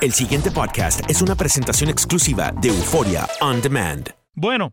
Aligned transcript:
El 0.00 0.12
siguiente 0.12 0.52
podcast 0.52 1.10
es 1.10 1.22
una 1.22 1.34
presentación 1.34 1.90
exclusiva 1.90 2.52
de 2.52 2.68
Euforia 2.68 3.26
On 3.40 3.60
Demand. 3.60 4.08
Bueno, 4.32 4.72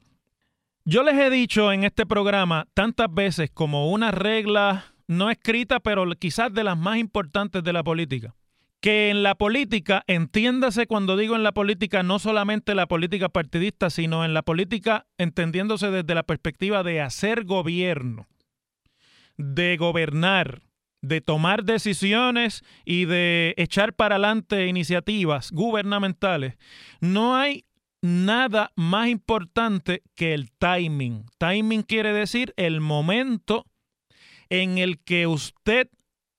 yo 0.83 1.02
les 1.02 1.16
he 1.16 1.31
dicho 1.31 1.72
en 1.72 1.83
este 1.83 2.05
programa 2.05 2.67
tantas 2.75 3.11
veces 3.11 3.50
como 3.52 3.89
una 3.89 4.11
regla 4.11 4.94
no 5.08 5.31
escrita, 5.31 5.80
pero 5.80 6.05
quizás 6.11 6.53
de 6.53 6.63
las 6.63 6.77
más 6.77 7.00
importantes 7.00 7.63
de 7.63 7.73
la 7.73 7.83
política, 7.83 8.35
que 8.81 9.09
en 9.09 9.23
la 9.23 9.33
política, 9.33 10.03
entiéndase 10.05 10.85
cuando 10.85 11.17
digo 11.17 11.35
en 11.35 11.41
la 11.41 11.53
política, 11.53 12.03
no 12.03 12.19
solamente 12.19 12.75
la 12.75 12.85
política 12.85 13.28
partidista, 13.28 13.89
sino 13.89 14.25
en 14.25 14.35
la 14.35 14.44
política 14.44 15.07
entendiéndose 15.17 15.89
desde 15.89 16.13
la 16.13 16.22
perspectiva 16.22 16.83
de 16.83 17.02
hacer 17.02 17.45
gobierno, 17.45 18.28
de 19.38 19.75
gobernar, 19.78 20.61
de 21.08 21.22
tomar 21.22 21.64
decisiones 21.64 22.64
y 22.84 23.06
de 23.06 23.53
echar 23.58 23.94
para 23.94 24.16
adelante 24.16 24.67
iniciativas 24.67 25.52
gubernamentales, 25.52 26.58
no 27.00 27.36
hay 27.36 27.66
nada 28.02 28.72
más 28.75 29.09
importante 29.09 30.03
que 30.16 30.34
el 30.34 30.52
timing. 30.52 31.25
Timing 31.38 31.84
quiere 31.84 32.14
decir 32.14 32.53
el 32.58 32.81
momento 32.81 33.66
en 34.50 34.78
el 34.78 35.00
que 35.00 35.28
usted 35.28 35.89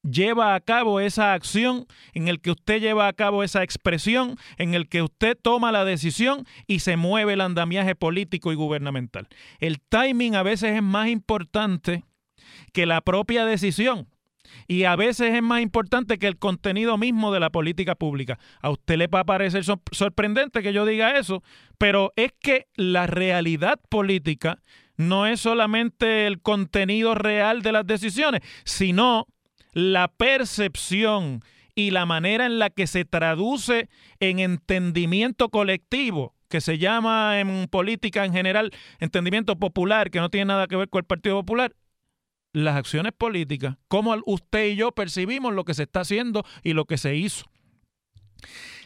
lleva 0.02 0.54
a 0.54 0.60
cabo 0.60 1.00
esa 1.00 1.32
acción, 1.32 1.86
en 2.12 2.28
el 2.28 2.40
que 2.40 2.52
usted 2.52 2.80
lleva 2.80 3.08
a 3.08 3.12
cabo 3.12 3.42
esa 3.42 3.62
expresión, 3.64 4.36
en 4.56 4.74
el 4.74 4.88
que 4.88 5.02
usted 5.02 5.36
toma 5.40 5.72
la 5.72 5.84
decisión 5.84 6.46
y 6.66 6.80
se 6.80 6.96
mueve 6.96 7.32
el 7.32 7.40
andamiaje 7.40 7.96
político 7.96 8.52
y 8.52 8.54
gubernamental. 8.54 9.28
El 9.58 9.80
timing 9.80 10.36
a 10.36 10.44
veces 10.44 10.76
es 10.76 10.82
más 10.82 11.08
importante 11.08 12.04
que 12.72 12.86
la 12.86 13.00
propia 13.00 13.44
decisión 13.44 14.08
y 14.66 14.84
a 14.84 14.96
veces 14.96 15.34
es 15.34 15.42
más 15.42 15.62
importante 15.62 16.18
que 16.18 16.26
el 16.26 16.38
contenido 16.38 16.98
mismo 16.98 17.32
de 17.32 17.40
la 17.40 17.50
política 17.50 17.94
pública. 17.94 18.38
A 18.60 18.70
usted 18.70 18.96
le 18.96 19.06
va 19.06 19.20
a 19.20 19.24
parecer 19.24 19.64
sorprendente 19.92 20.62
que 20.62 20.72
yo 20.72 20.86
diga 20.86 21.18
eso, 21.18 21.42
pero 21.78 22.12
es 22.16 22.32
que 22.40 22.66
la 22.74 23.06
realidad 23.06 23.80
política 23.88 24.62
no 24.96 25.26
es 25.26 25.40
solamente 25.40 26.26
el 26.26 26.40
contenido 26.40 27.14
real 27.14 27.62
de 27.62 27.72
las 27.72 27.86
decisiones, 27.86 28.40
sino 28.64 29.26
la 29.72 30.08
percepción 30.08 31.42
y 31.74 31.90
la 31.90 32.06
manera 32.06 32.46
en 32.46 32.58
la 32.58 32.70
que 32.70 32.86
se 32.86 33.04
traduce 33.04 33.90
en 34.20 34.38
entendimiento 34.38 35.50
colectivo 35.50 36.34
que 36.48 36.60
se 36.60 36.78
llama 36.78 37.40
en 37.40 37.66
política 37.68 38.24
en 38.24 38.32
general 38.32 38.72
entendimiento 39.00 39.56
popular, 39.56 40.10
que 40.10 40.20
no 40.20 40.30
tiene 40.30 40.46
nada 40.46 40.66
que 40.66 40.76
ver 40.76 40.88
con 40.88 41.00
el 41.00 41.04
Partido 41.04 41.36
Popular, 41.36 41.74
las 42.62 42.76
acciones 42.76 43.12
políticas, 43.12 43.76
cómo 43.86 44.16
usted 44.24 44.68
y 44.68 44.76
yo 44.76 44.92
percibimos 44.92 45.52
lo 45.52 45.64
que 45.64 45.74
se 45.74 45.82
está 45.82 46.00
haciendo 46.00 46.42
y 46.62 46.72
lo 46.72 46.86
que 46.86 46.96
se 46.96 47.14
hizo. 47.14 47.44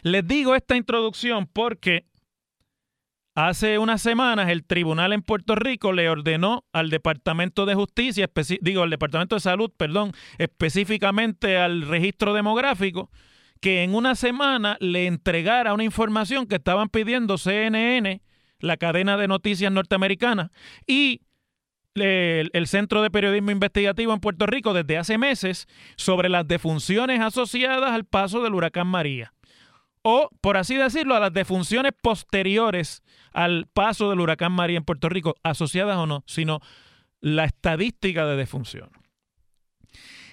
Les 0.02 0.26
digo 0.26 0.56
esta 0.56 0.76
introducción 0.76 1.46
porque 1.46 2.06
hace 3.36 3.78
unas 3.78 4.02
semanas 4.02 4.48
el 4.48 4.64
tribunal 4.64 5.12
en 5.12 5.22
Puerto 5.22 5.54
Rico 5.54 5.92
le 5.92 6.08
ordenó 6.08 6.64
al 6.72 6.90
Departamento 6.90 7.64
de 7.64 7.76
Justicia, 7.76 8.28
digo, 8.60 8.82
al 8.82 8.90
Departamento 8.90 9.36
de 9.36 9.40
Salud, 9.40 9.70
perdón, 9.76 10.14
específicamente 10.38 11.56
al 11.56 11.82
registro 11.82 12.34
demográfico, 12.34 13.08
que 13.60 13.84
en 13.84 13.94
una 13.94 14.16
semana 14.16 14.78
le 14.80 15.06
entregara 15.06 15.74
una 15.74 15.84
información 15.84 16.48
que 16.48 16.56
estaban 16.56 16.88
pidiendo 16.88 17.38
CNN, 17.38 18.20
la 18.58 18.76
cadena 18.78 19.16
de 19.16 19.28
noticias 19.28 19.70
norteamericana, 19.70 20.50
y 20.88 21.20
el, 21.94 22.66
Centro 22.66 23.02
de 23.02 23.10
Periodismo 23.10 23.50
Investigativo 23.50 24.12
en 24.12 24.20
Puerto 24.20 24.46
Rico 24.46 24.72
desde 24.72 24.98
hace 24.98 25.18
meses 25.18 25.66
sobre 25.96 26.28
las 26.28 26.46
defunciones 26.46 27.20
asociadas 27.20 27.90
al 27.90 28.04
paso 28.04 28.42
del 28.42 28.54
huracán 28.54 28.86
María. 28.86 29.32
O, 30.02 30.30
por 30.40 30.56
así 30.56 30.76
decirlo, 30.76 31.14
a 31.14 31.20
las 31.20 31.32
defunciones 31.32 31.92
posteriores 32.00 33.02
al 33.32 33.66
paso 33.72 34.08
del 34.08 34.20
huracán 34.20 34.52
María 34.52 34.78
en 34.78 34.84
Puerto 34.84 35.08
Rico, 35.08 35.34
asociadas 35.42 35.98
o 35.98 36.06
no, 36.06 36.24
sino 36.26 36.60
la 37.20 37.44
estadística 37.44 38.24
de 38.26 38.36
defunción. 38.36 38.90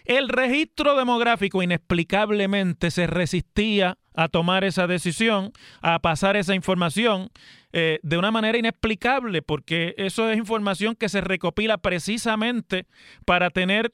El 0.05 0.29
registro 0.29 0.95
demográfico 0.95 1.61
inexplicablemente 1.61 2.91
se 2.91 3.07
resistía 3.07 3.97
a 4.15 4.29
tomar 4.29 4.63
esa 4.63 4.87
decisión, 4.87 5.51
a 5.81 5.99
pasar 5.99 6.37
esa 6.37 6.55
información 6.55 7.29
eh, 7.73 7.99
de 8.03 8.17
una 8.17 8.31
manera 8.31 8.57
inexplicable, 8.57 9.41
porque 9.41 9.93
eso 9.97 10.29
es 10.29 10.37
información 10.37 10.95
que 10.95 11.09
se 11.09 11.21
recopila 11.21 11.77
precisamente 11.77 12.85
para 13.25 13.49
tener 13.49 13.93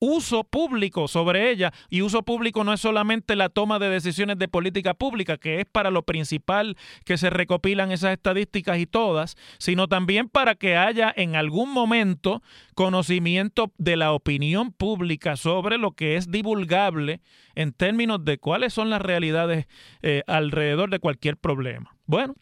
uso 0.00 0.44
público 0.44 1.06
sobre 1.06 1.50
ella. 1.50 1.72
Y 1.88 2.02
uso 2.02 2.22
público 2.22 2.64
no 2.64 2.72
es 2.72 2.80
solamente 2.80 3.36
la 3.36 3.50
toma 3.50 3.78
de 3.78 3.90
decisiones 3.90 4.38
de 4.38 4.48
política 4.48 4.94
pública, 4.94 5.36
que 5.36 5.60
es 5.60 5.66
para 5.66 5.90
lo 5.90 6.02
principal 6.02 6.76
que 7.04 7.18
se 7.18 7.30
recopilan 7.30 7.92
esas 7.92 8.12
estadísticas 8.12 8.78
y 8.78 8.86
todas, 8.86 9.36
sino 9.58 9.86
también 9.86 10.28
para 10.28 10.54
que 10.54 10.76
haya 10.76 11.12
en 11.14 11.36
algún 11.36 11.70
momento 11.70 12.42
conocimiento 12.74 13.72
de 13.78 13.96
la 13.96 14.12
opinión 14.12 14.72
pública 14.72 15.36
sobre 15.36 15.78
lo 15.78 15.92
que 15.92 16.16
es 16.16 16.30
divulgable 16.30 17.20
en 17.54 17.72
términos 17.72 18.24
de 18.24 18.38
cuáles 18.38 18.72
son 18.72 18.90
las 18.90 19.02
realidades 19.02 19.66
eh, 20.02 20.22
alrededor 20.26 20.90
de 20.90 20.98
cualquier 20.98 21.36
problema. 21.36 21.94
Bueno, 22.06 22.34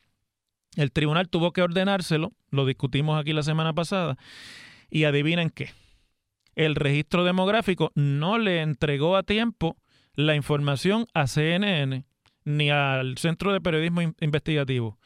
el 0.82 0.92
tribunal 0.92 1.28
tuvo 1.28 1.52
que 1.52 1.62
ordenárselo, 1.62 2.32
lo 2.50 2.66
discutimos 2.66 3.20
aquí 3.20 3.32
la 3.32 3.42
semana 3.42 3.74
pasada, 3.74 4.16
y 4.90 5.04
adivinen 5.04 5.50
qué 5.50 5.70
el 6.58 6.74
registro 6.74 7.22
demográfico 7.22 7.92
no 7.94 8.36
le 8.36 8.62
entregó 8.62 9.16
a 9.16 9.22
tiempo 9.22 9.76
la 10.14 10.34
información 10.34 11.06
a 11.14 11.28
CNN 11.28 12.04
ni 12.44 12.70
al 12.70 13.16
Centro 13.16 13.52
de 13.52 13.60
Periodismo 13.60 14.02
Investigativo. 14.20 14.98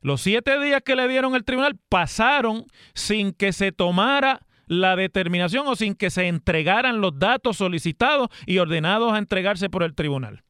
Los 0.00 0.20
siete 0.20 0.60
días 0.60 0.80
que 0.84 0.94
le 0.94 1.08
dieron 1.08 1.34
el 1.34 1.42
tribunal 1.42 1.76
pasaron 1.88 2.66
sin 2.94 3.32
que 3.32 3.52
se 3.52 3.72
tomara 3.72 4.46
la 4.68 4.94
determinación 4.94 5.66
o 5.66 5.74
sin 5.74 5.96
que 5.96 6.10
se 6.10 6.28
entregaran 6.28 7.00
los 7.00 7.18
datos 7.18 7.56
solicitados 7.56 8.28
y 8.46 8.58
ordenados 8.58 9.12
a 9.12 9.18
entregarse 9.18 9.68
por 9.68 9.82
el 9.82 9.96
tribunal. 9.96 10.44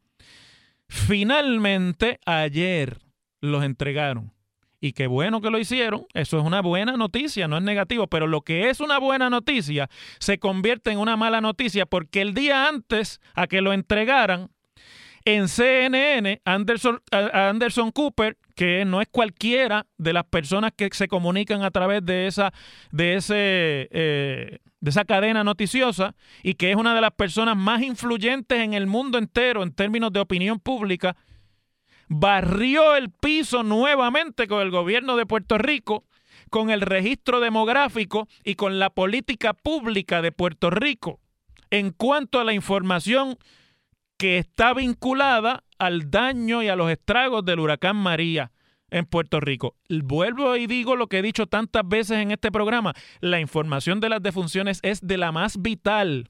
Finalmente, 0.86 2.20
ayer 2.26 2.98
los 3.40 3.64
entregaron 3.64 4.32
y 4.82 4.92
qué 4.94 5.06
bueno 5.06 5.40
que 5.40 5.48
lo 5.48 5.60
hicieron, 5.60 6.06
eso 6.12 6.38
es 6.38 6.44
una 6.44 6.60
buena 6.60 6.96
noticia, 6.96 7.46
no 7.46 7.56
es 7.56 7.62
negativo, 7.62 8.08
pero 8.08 8.26
lo 8.26 8.40
que 8.40 8.68
es 8.68 8.80
una 8.80 8.98
buena 8.98 9.30
noticia 9.30 9.88
se 10.18 10.38
convierte 10.38 10.90
en 10.90 10.98
una 10.98 11.16
mala 11.16 11.40
noticia 11.40 11.86
porque 11.86 12.20
el 12.20 12.34
día 12.34 12.68
antes 12.68 13.20
a 13.34 13.46
que 13.46 13.62
lo 13.62 13.72
entregaran, 13.72 14.50
en 15.24 15.46
CNN, 15.46 16.42
Anderson, 16.44 17.00
Anderson 17.12 17.92
Cooper, 17.92 18.36
que 18.56 18.84
no 18.84 19.00
es 19.00 19.06
cualquiera 19.08 19.86
de 19.96 20.12
las 20.12 20.24
personas 20.24 20.72
que 20.76 20.88
se 20.90 21.06
comunican 21.06 21.62
a 21.62 21.70
través 21.70 22.04
de 22.04 22.26
esa, 22.26 22.52
de 22.90 23.14
ese, 23.14 23.88
eh, 23.92 24.58
de 24.80 24.90
esa 24.90 25.04
cadena 25.04 25.44
noticiosa 25.44 26.16
y 26.42 26.54
que 26.54 26.72
es 26.72 26.76
una 26.76 26.92
de 26.96 27.00
las 27.00 27.12
personas 27.12 27.56
más 27.56 27.82
influyentes 27.82 28.58
en 28.58 28.74
el 28.74 28.88
mundo 28.88 29.16
entero 29.16 29.62
en 29.62 29.72
términos 29.72 30.12
de 30.12 30.18
opinión 30.18 30.58
pública, 30.58 31.14
barrió 32.12 32.94
el 32.96 33.10
piso 33.10 33.62
nuevamente 33.62 34.46
con 34.46 34.60
el 34.60 34.70
gobierno 34.70 35.16
de 35.16 35.26
Puerto 35.26 35.58
Rico, 35.58 36.04
con 36.50 36.70
el 36.70 36.82
registro 36.82 37.40
demográfico 37.40 38.28
y 38.44 38.54
con 38.54 38.78
la 38.78 38.90
política 38.90 39.54
pública 39.54 40.22
de 40.22 40.32
Puerto 40.32 40.70
Rico 40.70 41.20
en 41.70 41.90
cuanto 41.90 42.38
a 42.38 42.44
la 42.44 42.52
información 42.52 43.38
que 44.18 44.38
está 44.38 44.74
vinculada 44.74 45.64
al 45.78 46.10
daño 46.10 46.62
y 46.62 46.68
a 46.68 46.76
los 46.76 46.90
estragos 46.90 47.44
del 47.44 47.60
huracán 47.60 47.96
María 47.96 48.52
en 48.90 49.06
Puerto 49.06 49.40
Rico. 49.40 49.74
Vuelvo 49.88 50.54
y 50.56 50.66
digo 50.66 50.96
lo 50.96 51.06
que 51.06 51.20
he 51.20 51.22
dicho 51.22 51.46
tantas 51.46 51.82
veces 51.88 52.18
en 52.18 52.30
este 52.30 52.52
programa, 52.52 52.92
la 53.20 53.40
información 53.40 54.00
de 54.00 54.10
las 54.10 54.22
defunciones 54.22 54.80
es 54.82 55.00
de 55.00 55.16
la 55.16 55.32
más 55.32 55.60
vital 55.62 56.28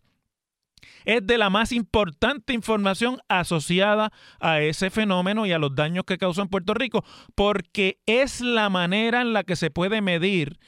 es 1.05 1.26
de 1.26 1.38
la 1.38 1.50
más 1.50 1.73
importante 1.73 2.52
información 2.52 3.19
asociada 3.29 4.12
a 4.40 4.61
ese 4.61 4.90
fenómeno 4.90 5.46
y 5.46 5.52
a 5.52 5.58
los 5.58 5.75
daños 5.75 6.05
que 6.05 6.19
causó 6.19 6.43
en 6.43 6.49
Puerto 6.49 6.75
Rico, 6.75 7.05
porque 7.34 7.99
es 8.06 8.40
la 8.40 8.69
manera 8.70 9.20
en 9.20 9.32
la 9.32 9.44
que 9.44 9.56
se 9.56 9.70
puede 9.70 10.00
medir 10.00 10.58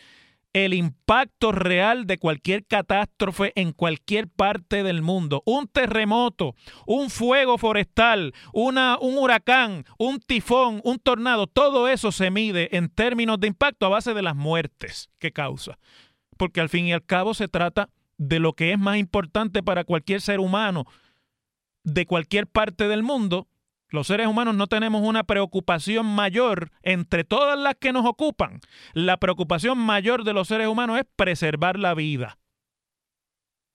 el 0.55 0.73
impacto 0.73 1.51
real 1.51 2.07
de 2.07 2.19
cualquier 2.19 2.65
catástrofe 2.65 3.53
en 3.57 3.73
cualquier 3.73 4.29
parte 4.29 4.85
del 4.85 5.03
mundo. 5.03 5.43
Un 5.45 5.67
terremoto, 5.67 6.55
un 6.87 7.11
fuego 7.11 7.59
forestal, 7.59 8.33
una, 8.53 8.97
un 9.01 9.19
huracán, 9.19 9.85
un 9.99 10.21
tifón, 10.21 10.81
un 10.85 11.01
tornado, 11.01 11.49
todo 11.49 11.89
eso 11.89 12.13
se 12.13 12.31
mide 12.31 12.77
en 12.77 12.89
términos 12.89 13.41
de 13.41 13.49
impacto 13.49 13.87
a 13.87 13.91
base 13.91 14.15
de 14.15 14.23
las 14.23 14.37
muertes 14.37 15.11
que 15.19 15.33
causa. 15.33 15.79
Porque 16.37 16.61
al 16.61 16.69
fin 16.69 16.87
y 16.87 16.93
al 16.93 17.05
cabo 17.05 17.35
se 17.35 17.49
trata 17.49 17.91
de 18.19 18.39
lo 18.39 18.53
que 18.53 18.73
es 18.73 18.79
más 18.79 18.99
importante 18.99 19.63
para 19.63 19.85
cualquier 19.85 20.21
ser 20.21 20.41
humano 20.41 20.87
de 21.85 22.07
cualquier 22.07 22.47
parte 22.47 22.89
del 22.89 23.03
mundo, 23.03 23.47
los 23.89 24.09
seres 24.09 24.27
humanos 24.27 24.57
no 24.57 24.67
tenemos 24.67 25.03
una 25.03 25.23
preocupación 25.23 26.07
mayor 26.07 26.73
entre 26.83 27.23
todas 27.23 27.59
las 27.59 27.77
que 27.77 27.93
nos 27.93 28.05
ocupan. 28.07 28.61
La 28.93 29.19
preocupación 29.19 29.79
mayor 29.79 30.25
de 30.25 30.33
los 30.33 30.49
seres 30.49 30.67
humanos 30.67 30.99
es 30.99 31.05
preservar 31.15 31.79
la 31.79 31.95
vida. 31.95 32.39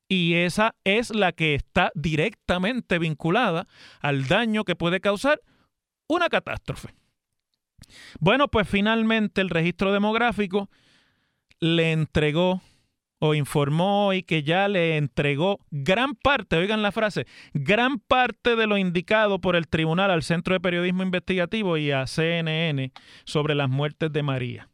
Y 0.10 0.34
esa 0.34 0.76
es 0.84 1.14
la 1.14 1.32
que 1.32 1.54
está 1.54 1.92
directamente 1.94 2.98
vinculada 2.98 3.68
al 4.02 4.28
daño 4.28 4.64
que 4.64 4.76
puede 4.76 5.00
causar 5.00 5.40
una 6.08 6.30
catástrofe. 6.30 6.96
Bueno, 8.20 8.48
pues 8.48 8.68
finalmente 8.68 9.40
el 9.42 9.52
registro 9.52 9.94
demográfico 9.94 10.70
le 11.60 11.92
entregó 11.92 12.62
o 13.20 13.34
informó 13.34 14.08
hoy 14.08 14.24
que 14.24 14.44
ya 14.44 14.68
le 14.68 14.98
entregó 14.98 15.60
gran 15.72 16.16
parte, 16.16 16.56
oigan 16.56 16.82
la 16.82 16.92
frase, 16.92 17.28
gran 17.54 18.00
parte 18.00 18.56
de 18.56 18.66
lo 18.66 18.78
indicado 18.78 19.40
por 19.40 19.56
el 19.56 19.68
tribunal 19.68 20.10
al 20.10 20.24
Centro 20.24 20.54
de 20.54 20.60
Periodismo 20.60 21.04
Investigativo 21.04 21.78
y 21.78 21.92
a 21.92 22.08
CNN 22.08 22.92
sobre 23.26 23.56
las 23.56 23.70
muertes 23.70 24.12
de 24.12 24.24
María. 24.24 24.70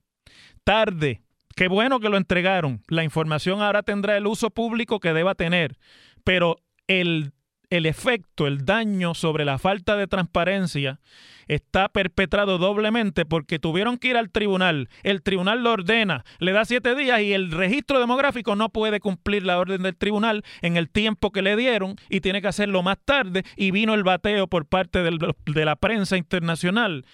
Tarde, 0.64 1.22
qué 1.56 1.68
bueno 1.68 2.00
que 2.00 2.10
lo 2.10 2.18
entregaron. 2.18 2.82
La 2.88 3.04
información 3.04 3.62
ahora 3.62 3.84
tendrá 3.84 4.18
el 4.18 4.28
uso 4.28 4.50
público 4.52 5.00
que 5.00 5.14
deba 5.14 5.36
tener, 5.36 5.78
pero 6.24 6.58
el, 6.88 7.34
el 7.70 7.86
efecto, 7.86 8.48
el 8.48 8.66
daño 8.66 9.14
sobre 9.14 9.46
la 9.46 9.58
falta 9.58 9.96
de 9.96 10.08
transparencia 10.08 11.00
está 11.48 11.90
perpetrado 11.90 12.58
doblemente 12.58 13.26
porque 13.26 13.60
tuvieron 13.60 13.98
que 13.98 14.10
ir 14.10 14.18
al 14.18 14.32
tribunal, 14.32 14.90
el 15.04 15.22
tribunal 15.22 15.64
lo 15.64 15.74
ordena, 15.74 16.26
le 16.40 16.52
da 16.52 16.66
siete 16.66 16.96
días 16.96 17.22
y 17.22 17.34
el 17.34 17.52
registro 17.52 18.00
demográfico 18.00 18.56
no 18.56 18.70
puede 18.70 19.00
cumplir 19.00 19.44
la 19.44 19.60
orden 19.60 19.84
del 19.84 19.96
tribunal 19.96 20.44
en 20.62 20.78
el 20.78 20.90
tiempo 20.90 21.32
que 21.32 21.42
le 21.42 21.56
dieron 21.56 21.96
y 22.10 22.22
tiene 22.22 22.42
que 22.42 22.48
hacerlo 22.48 22.84
más 22.84 22.98
tarde 23.04 23.44
y 23.56 23.72
vino 23.72 23.94
el 23.94 24.04
bateo 24.04 24.48
por 24.48 24.66
parte 24.66 25.04
de 25.04 25.66
la 25.66 25.76
prensa 25.76 26.18
internacional. 26.18 27.06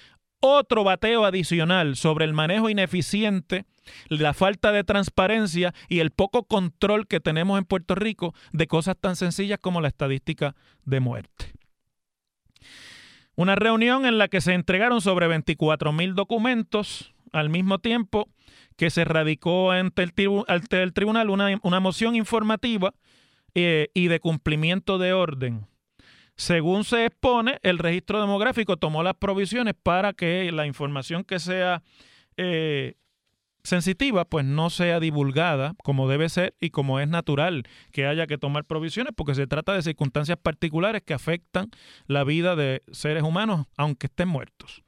Otro 0.44 0.84
bateo 0.84 1.24
adicional 1.24 1.96
sobre 1.96 2.26
el 2.26 2.34
manejo 2.34 2.68
ineficiente, 2.68 3.66
la 4.10 4.34
falta 4.34 4.72
de 4.72 4.84
transparencia 4.84 5.72
y 5.88 6.00
el 6.00 6.10
poco 6.10 6.44
control 6.44 7.08
que 7.08 7.20
tenemos 7.20 7.60
en 7.60 7.66
Puerto 7.66 7.94
Rico 7.94 8.34
de 8.52 8.66
cosas 8.66 8.98
tan 9.00 9.16
sencillas 9.16 9.60
como 9.62 9.82
la 9.82 9.88
estadística 9.88 10.56
de 10.84 11.00
muerte. 11.00 11.54
Una 13.36 13.56
reunión 13.56 14.08
en 14.08 14.18
la 14.18 14.30
que 14.30 14.42
se 14.42 14.54
entregaron 14.54 15.00
sobre 15.00 15.28
24 15.28 15.94
mil 15.94 16.16
documentos 16.16 17.14
al 17.32 17.50
mismo 17.50 17.78
tiempo 17.78 18.28
que 18.78 18.90
se 18.90 19.06
radicó 19.06 19.72
ante 19.72 20.02
el, 20.04 20.94
tribunal 20.94 21.30
una, 21.30 21.80
moción 21.80 22.16
informativa 22.16 22.96
eh, 23.54 23.90
y 23.94 24.08
de 24.08 24.20
cumplimiento 24.20 24.98
de 24.98 25.14
orden. 25.14 25.68
Según 26.42 26.86
se 26.86 27.06
expone, 27.06 27.60
el 27.62 27.78
registro 27.78 28.20
demográfico 28.20 28.76
tomó 28.76 29.04
las 29.04 29.14
provisiones 29.14 29.76
para 29.76 30.14
que 30.14 30.52
la 30.52 30.66
información 30.66 31.24
que 31.24 31.38
sea 31.38 31.84
eh, 32.36 32.96
sensitiva 33.64 34.26
pues 34.26 34.44
no 34.44 34.72
sea 34.72 35.00
divulgada 35.00 35.76
como 35.84 36.10
debe 36.10 36.30
ser 36.30 36.56
y 36.60 36.72
como 36.72 37.00
es 37.00 37.08
natural 37.08 37.66
que 37.92 38.08
haya 38.08 38.26
que 38.26 38.40
tomar 38.40 38.66
provisiones 38.66 39.14
porque 39.16 39.36
se 39.36 39.46
trata 39.46 39.76
de 39.76 39.84
circunstancias 39.84 40.40
particulares 40.42 41.04
que 41.04 41.14
afectan 41.14 41.70
la 42.08 42.24
vida 42.24 42.56
de 42.56 42.82
seres 42.92 43.22
humanos 43.22 43.68
aunque 43.78 44.08
estén 44.08 44.28
muertos. 44.28 44.82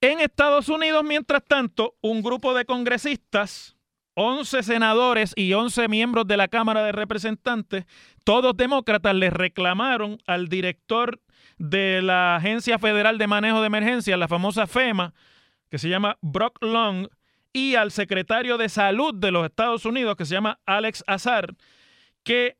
En 0.00 0.20
Estados 0.20 0.68
Unidos, 0.68 1.02
mientras 1.02 1.42
tanto, 1.44 1.96
un 2.00 2.22
grupo 2.22 2.54
de 2.54 2.64
congresistas, 2.64 3.76
11 4.14 4.62
senadores 4.62 5.32
y 5.36 5.52
11 5.52 5.88
miembros 5.88 6.26
de 6.26 6.36
la 6.36 6.48
Cámara 6.48 6.84
de 6.84 6.92
Representantes, 6.92 7.86
todos 8.24 8.56
demócratas, 8.56 9.14
les 9.14 9.32
reclamaron 9.32 10.18
al 10.26 10.48
director 10.48 11.20
de 11.58 12.02
la 12.02 12.36
Agencia 12.36 12.78
Federal 12.78 13.18
de 13.18 13.26
Manejo 13.26 13.60
de 13.60 13.66
Emergencias, 13.66 14.18
la 14.18 14.28
famosa 14.28 14.66
FEMA, 14.66 15.14
que 15.70 15.78
se 15.78 15.88
llama 15.88 16.18
Brock 16.20 16.62
Long, 16.62 17.08
y 17.52 17.74
al 17.74 17.90
secretario 17.90 18.58
de 18.58 18.68
Salud 18.68 19.14
de 19.14 19.30
los 19.30 19.44
Estados 19.44 19.84
Unidos, 19.84 20.16
que 20.16 20.24
se 20.24 20.34
llama 20.34 20.58
Alex 20.66 21.04
Azar, 21.06 21.54
que 22.22 22.56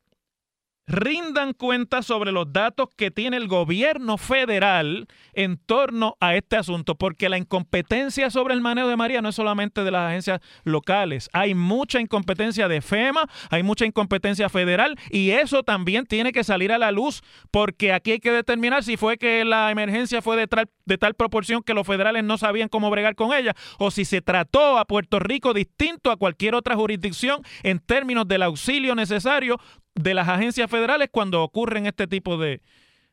rindan 0.85 1.53
cuenta 1.53 2.01
sobre 2.01 2.31
los 2.31 2.51
datos 2.51 2.89
que 2.95 3.11
tiene 3.11 3.37
el 3.37 3.47
gobierno 3.47 4.17
federal 4.17 5.07
en 5.33 5.57
torno 5.57 6.15
a 6.19 6.35
este 6.35 6.57
asunto, 6.57 6.95
porque 6.95 7.29
la 7.29 7.37
incompetencia 7.37 8.29
sobre 8.29 8.53
el 8.53 8.61
manejo 8.61 8.87
de 8.87 8.97
María 8.97 9.21
no 9.21 9.29
es 9.29 9.35
solamente 9.35 9.83
de 9.83 9.91
las 9.91 10.09
agencias 10.09 10.41
locales, 10.63 11.29
hay 11.33 11.55
mucha 11.55 11.99
incompetencia 11.99 12.67
de 12.67 12.81
FEMA, 12.81 13.29
hay 13.49 13.63
mucha 13.63 13.85
incompetencia 13.85 14.49
federal 14.49 14.97
y 15.09 15.31
eso 15.31 15.63
también 15.63 16.05
tiene 16.05 16.31
que 16.31 16.43
salir 16.43 16.71
a 16.71 16.77
la 16.77 16.91
luz, 16.91 17.23
porque 17.51 17.93
aquí 17.93 18.11
hay 18.11 18.19
que 18.19 18.31
determinar 18.31 18.83
si 18.83 18.97
fue 18.97 19.17
que 19.17 19.45
la 19.45 19.71
emergencia 19.71 20.21
fue 20.21 20.35
de 20.35 20.47
tal, 20.47 20.69
de 20.85 20.97
tal 20.97 21.13
proporción 21.13 21.63
que 21.63 21.73
los 21.73 21.87
federales 21.87 22.23
no 22.23 22.37
sabían 22.37 22.67
cómo 22.69 22.89
bregar 22.89 23.15
con 23.15 23.33
ella, 23.33 23.55
o 23.79 23.91
si 23.91 24.05
se 24.05 24.21
trató 24.21 24.77
a 24.77 24.85
Puerto 24.85 25.19
Rico 25.19 25.53
distinto 25.53 26.11
a 26.11 26.17
cualquier 26.17 26.55
otra 26.55 26.75
jurisdicción 26.75 27.41
en 27.63 27.79
términos 27.79 28.27
del 28.27 28.43
auxilio 28.43 28.95
necesario 28.95 29.59
de 29.95 30.13
las 30.13 30.27
agencias 30.27 30.69
federales 30.69 31.09
cuando 31.11 31.43
ocurren 31.43 31.85
este 31.85 32.07
tipo 32.07 32.37
de, 32.37 32.61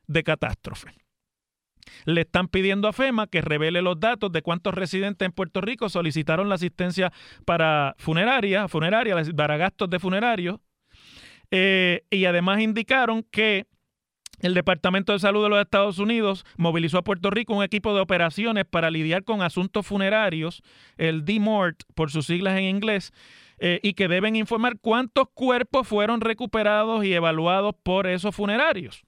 de 0.07 0.23
catástrofes. 0.23 0.93
Le 2.05 2.21
están 2.21 2.47
pidiendo 2.47 2.87
a 2.87 2.93
FEMA 2.93 3.27
que 3.27 3.41
revele 3.41 3.81
los 3.81 3.99
datos 3.99 4.31
de 4.31 4.41
cuántos 4.41 4.73
residentes 4.73 5.25
en 5.25 5.31
Puerto 5.31 5.61
Rico 5.61 5.89
solicitaron 5.89 6.49
la 6.49 6.55
asistencia 6.55 7.11
para 7.45 7.95
funeraria, 7.97 8.67
funeraria 8.67 9.15
para 9.35 9.57
gastos 9.57 9.89
de 9.89 9.99
funerarios. 9.99 10.59
Eh, 11.51 12.03
y 12.09 12.25
además 12.25 12.61
indicaron 12.61 13.23
que 13.29 13.65
el 14.41 14.53
Departamento 14.53 15.13
de 15.13 15.19
Salud 15.19 15.43
de 15.43 15.49
los 15.49 15.61
Estados 15.61 15.99
Unidos 15.99 16.45
movilizó 16.57 16.97
a 16.97 17.03
Puerto 17.03 17.29
Rico 17.29 17.53
un 17.53 17.63
equipo 17.63 17.93
de 17.93 18.01
operaciones 18.01 18.65
para 18.65 18.89
lidiar 18.89 19.23
con 19.23 19.41
asuntos 19.41 19.85
funerarios, 19.85 20.63
el 20.97 21.25
DMORT 21.25 21.83
por 21.93 22.09
sus 22.09 22.25
siglas 22.25 22.57
en 22.57 22.63
inglés, 22.65 23.11
eh, 23.63 23.79
y 23.83 23.93
que 23.93 24.07
deben 24.07 24.35
informar 24.35 24.79
cuántos 24.81 25.27
cuerpos 25.35 25.87
fueron 25.87 26.19
recuperados 26.19 27.05
y 27.05 27.13
evaluados 27.13 27.75
por 27.83 28.07
esos 28.07 28.35
funerarios. 28.35 29.03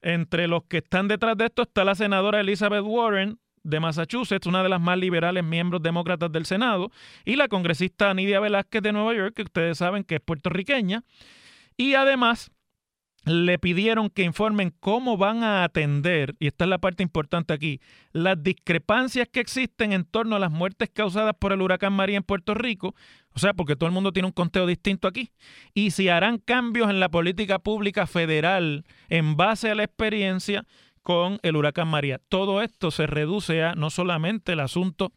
Entre 0.00 0.46
los 0.46 0.62
que 0.68 0.78
están 0.78 1.08
detrás 1.08 1.36
de 1.36 1.46
esto 1.46 1.62
está 1.62 1.84
la 1.84 1.96
senadora 1.96 2.38
Elizabeth 2.38 2.84
Warren 2.84 3.40
de 3.64 3.80
Massachusetts, 3.80 4.46
una 4.46 4.62
de 4.62 4.68
las 4.68 4.80
más 4.80 4.98
liberales 4.98 5.42
miembros 5.42 5.82
demócratas 5.82 6.30
del 6.30 6.46
Senado, 6.46 6.92
y 7.24 7.34
la 7.34 7.48
congresista 7.48 8.14
Nidia 8.14 8.38
Velázquez 8.38 8.82
de 8.82 8.92
Nueva 8.92 9.14
York, 9.14 9.34
que 9.34 9.42
ustedes 9.42 9.78
saben 9.78 10.04
que 10.04 10.14
es 10.14 10.20
puertorriqueña. 10.20 11.02
Y 11.76 11.94
además 11.94 12.52
le 13.24 13.58
pidieron 13.58 14.10
que 14.10 14.24
informen 14.24 14.74
cómo 14.80 15.16
van 15.16 15.44
a 15.44 15.64
atender, 15.64 16.34
y 16.40 16.48
esta 16.48 16.64
es 16.64 16.70
la 16.70 16.78
parte 16.78 17.02
importante 17.02 17.52
aquí, 17.52 17.80
las 18.12 18.42
discrepancias 18.42 19.28
que 19.28 19.40
existen 19.40 19.92
en 19.92 20.04
torno 20.04 20.36
a 20.36 20.40
las 20.40 20.50
muertes 20.50 20.90
causadas 20.90 21.34
por 21.38 21.52
el 21.52 21.62
huracán 21.62 21.92
María 21.92 22.16
en 22.16 22.24
Puerto 22.24 22.54
Rico, 22.54 22.94
o 23.34 23.38
sea, 23.38 23.54
porque 23.54 23.76
todo 23.76 23.86
el 23.86 23.94
mundo 23.94 24.12
tiene 24.12 24.26
un 24.26 24.32
conteo 24.32 24.66
distinto 24.66 25.06
aquí, 25.06 25.30
y 25.72 25.92
si 25.92 26.08
harán 26.08 26.38
cambios 26.38 26.90
en 26.90 27.00
la 27.00 27.10
política 27.10 27.58
pública 27.60 28.06
federal 28.06 28.84
en 29.08 29.36
base 29.36 29.70
a 29.70 29.74
la 29.74 29.84
experiencia 29.84 30.66
con 31.02 31.38
el 31.42 31.56
huracán 31.56 31.88
María. 31.88 32.20
Todo 32.28 32.62
esto 32.62 32.90
se 32.90 33.06
reduce 33.06 33.62
a 33.62 33.74
no 33.74 33.90
solamente 33.90 34.52
el 34.52 34.60
asunto 34.60 35.12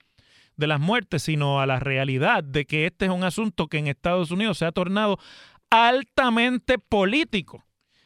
de 0.57 0.67
las 0.67 0.79
muertes, 0.79 1.23
sino 1.23 1.59
a 1.59 1.65
la 1.65 1.79
realidad 1.79 2.43
de 2.43 2.65
que 2.65 2.85
este 2.85 3.05
es 3.05 3.11
un 3.11 3.23
asunto 3.23 3.67
que 3.67 3.77
en 3.77 3.87
Estados 3.87 4.31
Unidos 4.31 4.57
se 4.57 4.65
ha 4.65 4.71
tornado 4.71 5.19
altamente 5.69 6.79
político 6.79 7.64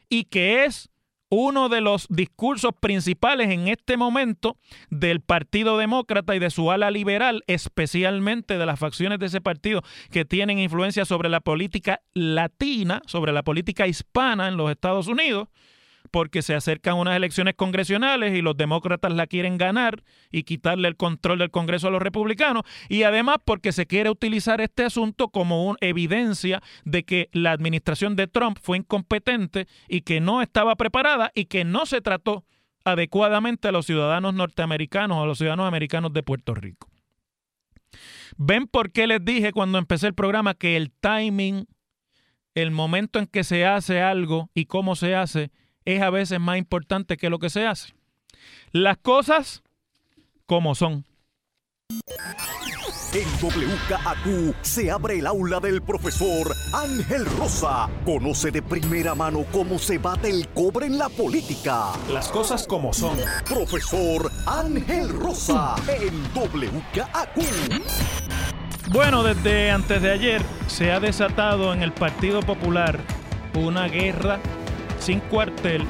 y 0.10 0.26
que 0.26 0.66
es 0.66 0.90
uno 1.30 1.70
de 1.70 1.82
los 1.82 2.08
discursos 2.10 2.72
principales 2.80 3.52
en 3.52 3.68
este 3.68 3.98
momento 3.98 4.58
del 4.90 5.22
Partido 5.22 5.78
Demócrata 5.78 6.36
y 6.36 6.40
de 6.40 6.50
su 6.50 6.72
ala 6.72 6.90
liberal, 6.90 7.44
especialmente 7.46 8.58
de 8.58 8.66
las 8.66 8.80
facciones 8.80 9.20
de 9.20 9.28
ese 9.28 9.40
partido 9.40 9.84
que 10.12 10.26
tienen 10.26 10.58
influencia 10.58 11.06
sobre 11.06 11.30
la 11.30 11.40
política 11.40 12.02
latina, 12.14 13.02
sobre 13.06 13.32
la 13.32 13.44
política 13.44 13.86
hispana 13.86 14.48
en 14.48 14.58
los 14.58 14.72
Estados 14.72 15.08
Unidos, 15.08 15.50
porque 16.12 16.42
se 16.42 16.56
acercan 16.56 16.96
unas 16.96 17.16
elecciones 17.16 17.56
congresionales 17.56 18.36
y 18.36 18.42
los 18.42 18.58
demócratas 18.58 19.14
la 19.14 19.28
quieren 19.28 19.58
ganar 19.58 20.04
y 20.32 20.44
quitarle 20.44 20.88
el 20.88 20.96
control 20.96 21.40
del 21.40 21.52
Congreso 21.52 21.88
a 21.88 21.92
los 21.92 22.02
republicanos, 22.02 22.64
y 22.88 23.04
además 23.04 23.38
porque 23.44 23.72
se 23.72 23.86
quiere 23.86 24.10
utilizar 24.10 24.62
este 24.62 24.84
asunto 24.84 25.30
como 25.30 25.66
una 25.66 25.78
evidencia 25.82 26.62
de 26.86 27.04
que 27.04 27.30
la 27.32 27.52
administración 27.52 28.16
de 28.16 28.28
Trump 28.28 28.58
fue 28.62 28.78
incompetente 28.78 29.68
y 29.88 30.02
que 30.02 30.20
no 30.20 30.42
estaba 30.42 30.76
preparada 30.76 31.32
y 31.34 31.46
que 31.46 31.64
no 31.64 31.86
se 31.86 32.02
trató 32.02 32.46
adecuadamente 32.86 33.68
a 33.68 33.72
los 33.72 33.86
ciudadanos 33.86 34.34
norteamericanos 34.34 35.18
o 35.18 35.24
a 35.24 35.26
los 35.26 35.38
ciudadanos 35.38 35.68
americanos 35.68 36.14
de 36.14 36.24
Puerto 36.24 36.54
Rico. 36.54 36.90
¿Ven 38.38 38.68
por 38.68 38.92
qué 38.92 39.08
les 39.08 39.24
dije 39.24 39.52
cuando 39.52 39.78
empecé 39.78 40.08
el 40.08 40.14
programa 40.14 40.54
que 40.54 40.78
el 40.78 40.92
timing, 40.92 41.66
el 42.54 42.72
momento 42.72 43.20
en 43.20 43.28
que 43.28 43.44
se 43.44 43.66
hace 43.66 44.02
algo 44.02 44.50
y 44.54 44.66
cómo 44.66 44.96
se 44.96 45.16
hace, 45.16 45.52
es 45.96 46.02
a 46.02 46.10
veces 46.10 46.40
más 46.40 46.58
importante 46.58 47.18
que 47.18 47.30
lo 47.30 47.40
que 47.40 47.50
se 47.50 47.66
hace. 47.66 47.94
Las 48.72 48.98
cosas 48.98 49.64
como 50.46 50.76
son. 50.76 51.06
En 53.12 53.28
WKAQ 53.42 54.56
se 54.62 54.92
abre 54.92 55.18
el 55.18 55.26
aula 55.26 55.60
del 55.60 55.82
profesor 55.82 56.56
Ángel 56.74 57.26
Rosa. 57.26 57.90
Conoce 58.06 58.52
de 58.52 58.62
primera 58.62 59.16
mano 59.16 59.46
cómo 59.52 59.80
se 59.80 59.98
bate 59.98 60.30
el 60.30 60.48
cobre 60.50 60.86
en 60.86 61.00
la 61.00 61.10
política. 61.10 61.94
Las 62.12 62.30
cosas 62.30 62.68
como 62.68 62.94
son. 62.94 63.18
Profesor 63.48 64.32
Ángel 64.46 65.10
Rosa 65.10 65.76
en 65.88 66.24
WKAQ. 66.36 67.82
Bueno, 68.92 69.24
desde 69.24 69.72
antes 69.72 70.04
de 70.04 70.12
ayer 70.12 70.42
se 70.68 70.92
ha 70.92 71.00
desatado 71.00 71.74
en 71.74 71.82
el 71.82 71.92
Partido 71.92 72.42
Popular 72.42 73.00
una 73.56 73.88
guerra 73.88 74.40
sin 75.00 75.20
cuartel 75.20 75.84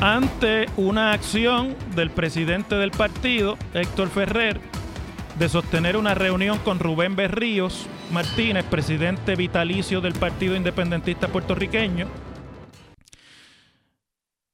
ante 0.00 0.66
una 0.76 1.12
acción 1.12 1.74
del 1.94 2.10
presidente 2.10 2.74
del 2.74 2.90
partido, 2.90 3.56
Héctor 3.74 4.08
Ferrer, 4.08 4.60
de 5.38 5.48
sostener 5.48 5.96
una 5.96 6.14
reunión 6.14 6.58
con 6.58 6.78
Rubén 6.78 7.16
Berríos 7.16 7.86
Martínez, 8.10 8.64
presidente 8.64 9.36
vitalicio 9.36 10.00
del 10.00 10.14
Partido 10.14 10.56
Independentista 10.56 11.28
Puertorriqueño, 11.28 12.08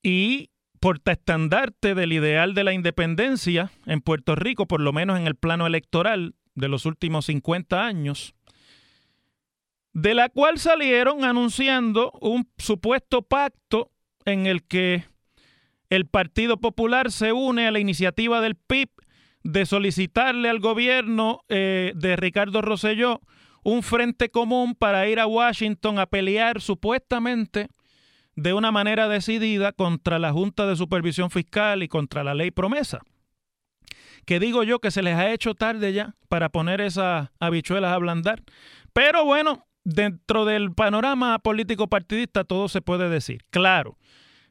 y 0.03 0.51
portaestandarte 0.81 1.95
del 1.95 2.13
ideal 2.13 2.55
de 2.55 2.65
la 2.65 2.73
independencia 2.73 3.71
en 3.87 4.01
Puerto 4.01 4.35
Rico, 4.35 4.67
por 4.67 4.81
lo 4.81 4.93
menos 4.93 5.19
en 5.19 5.27
el 5.27 5.37
plano 5.37 5.67
electoral 5.67 6.35
de 6.55 6.69
los 6.69 6.87
últimos 6.87 7.27
50 7.27 7.85
años, 7.85 8.35
de 9.93 10.15
la 10.15 10.29
cual 10.29 10.59
salieron 10.59 11.25
anunciando 11.25 12.13
un 12.21 12.49
supuesto 12.59 13.23
pacto 13.23 13.91
en 14.25 14.47
el 14.47 14.63
que 14.65 15.05
el 15.91 16.07
Partido 16.07 16.57
Popular 16.59 17.11
se 17.11 17.33
une 17.33 17.67
a 17.67 17.71
la 17.71 17.79
iniciativa 17.79 18.41
del 18.41 18.55
PIB 18.55 18.89
de 19.45 19.67
solicitarle 19.67 20.49
al 20.49 20.61
gobierno 20.61 21.41
eh, 21.49 21.93
de 21.95 22.17
Ricardo 22.17 22.63
Rosselló 22.63 23.21
un 23.65 23.83
frente 23.83 24.31
común 24.31 24.75
para 24.75 25.07
ir 25.09 25.21
a 25.21 25.27
Washington 25.27 25.99
a 25.99 26.07
pelear 26.07 26.61
supuestamente 26.61 27.69
de 28.35 28.55
una 28.55 28.73
manera 28.73 29.09
decidida 29.09 29.73
contra 29.73 30.19
la 30.19 30.33
Junta 30.33 30.67
de 30.67 30.77
Supervisión 30.77 31.31
Fiscal 31.31 31.83
y 31.83 31.89
contra 31.89 32.25
la 32.25 32.35
ley 32.35 32.51
promesa. 32.51 33.01
Que 34.25 34.41
digo 34.41 34.63
yo 34.63 34.79
que 34.79 34.91
se 34.91 35.03
les 35.03 35.17
ha 35.17 35.33
hecho 35.33 35.55
tarde 35.55 35.93
ya 35.93 36.15
para 36.29 36.49
poner 36.49 36.81
esas 36.81 37.31
habichuelas 37.39 37.91
a 37.91 37.95
ablandar. 37.95 38.43
Pero 38.93 39.25
bueno, 39.25 39.67
dentro 39.85 40.45
del 40.45 40.73
panorama 40.73 41.39
político 41.39 41.89
partidista 41.89 42.45
todo 42.45 42.69
se 42.69 42.81
puede 42.81 43.09
decir. 43.09 43.45
Claro, 43.51 43.99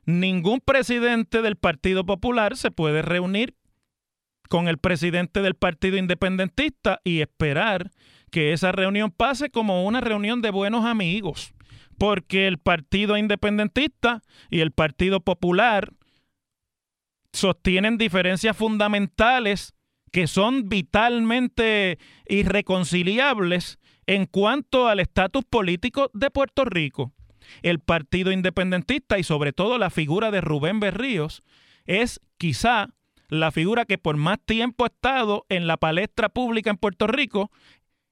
ningún 0.05 0.59
presidente 0.59 1.41
del 1.41 1.55
Partido 1.55 2.05
Popular 2.05 2.57
se 2.57 2.71
puede 2.71 3.01
reunir 3.01 3.55
con 4.49 4.67
el 4.67 4.77
presidente 4.77 5.41
del 5.41 5.55
Partido 5.55 5.97
Independentista 5.97 6.99
y 7.03 7.21
esperar 7.21 7.91
que 8.31 8.53
esa 8.53 8.71
reunión 8.71 9.11
pase 9.11 9.49
como 9.49 9.85
una 9.85 10.01
reunión 10.01 10.41
de 10.41 10.51
buenos 10.51 10.85
amigos, 10.85 11.53
porque 11.97 12.47
el 12.47 12.57
Partido 12.57 13.17
Independentista 13.17 14.21
y 14.49 14.59
el 14.59 14.71
Partido 14.71 15.21
Popular 15.21 15.93
sostienen 17.33 17.97
diferencias 17.97 18.57
fundamentales 18.57 19.73
que 20.11 20.27
son 20.27 20.67
vitalmente 20.67 21.97
irreconciliables 22.27 23.79
en 24.11 24.25
cuanto 24.25 24.89
al 24.89 24.99
estatus 24.99 25.45
político 25.45 26.11
de 26.13 26.29
Puerto 26.29 26.65
Rico. 26.65 27.13
El 27.61 27.79
Partido 27.79 28.33
Independentista 28.33 29.17
y 29.17 29.23
sobre 29.23 29.53
todo 29.53 29.77
la 29.77 29.89
figura 29.89 30.31
de 30.31 30.41
Rubén 30.41 30.81
Berríos 30.81 31.43
es 31.85 32.19
quizá 32.37 32.89
la 33.29 33.51
figura 33.51 33.85
que 33.85 33.97
por 33.97 34.17
más 34.17 34.39
tiempo 34.45 34.83
ha 34.83 34.87
estado 34.87 35.45
en 35.47 35.65
la 35.65 35.77
palestra 35.77 36.27
pública 36.27 36.69
en 36.69 36.75
Puerto 36.75 37.07
Rico 37.07 37.51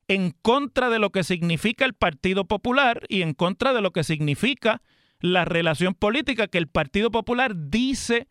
en 0.07 0.31
contra 0.41 0.89
de 0.89 0.99
lo 0.99 1.09
que 1.09 1.25
significa 1.25 1.83
el 1.83 1.93
Partido 1.93 2.45
Popular 2.45 3.01
y 3.09 3.21
en 3.21 3.33
contra 3.33 3.73
de 3.73 3.81
lo 3.81 3.91
que 3.91 4.05
significa 4.05 4.81
la 5.19 5.43
relación 5.43 5.95
política 5.95 6.47
que 6.47 6.59
el 6.59 6.69
Partido 6.69 7.11
Popular 7.11 7.51
dice 7.55 8.29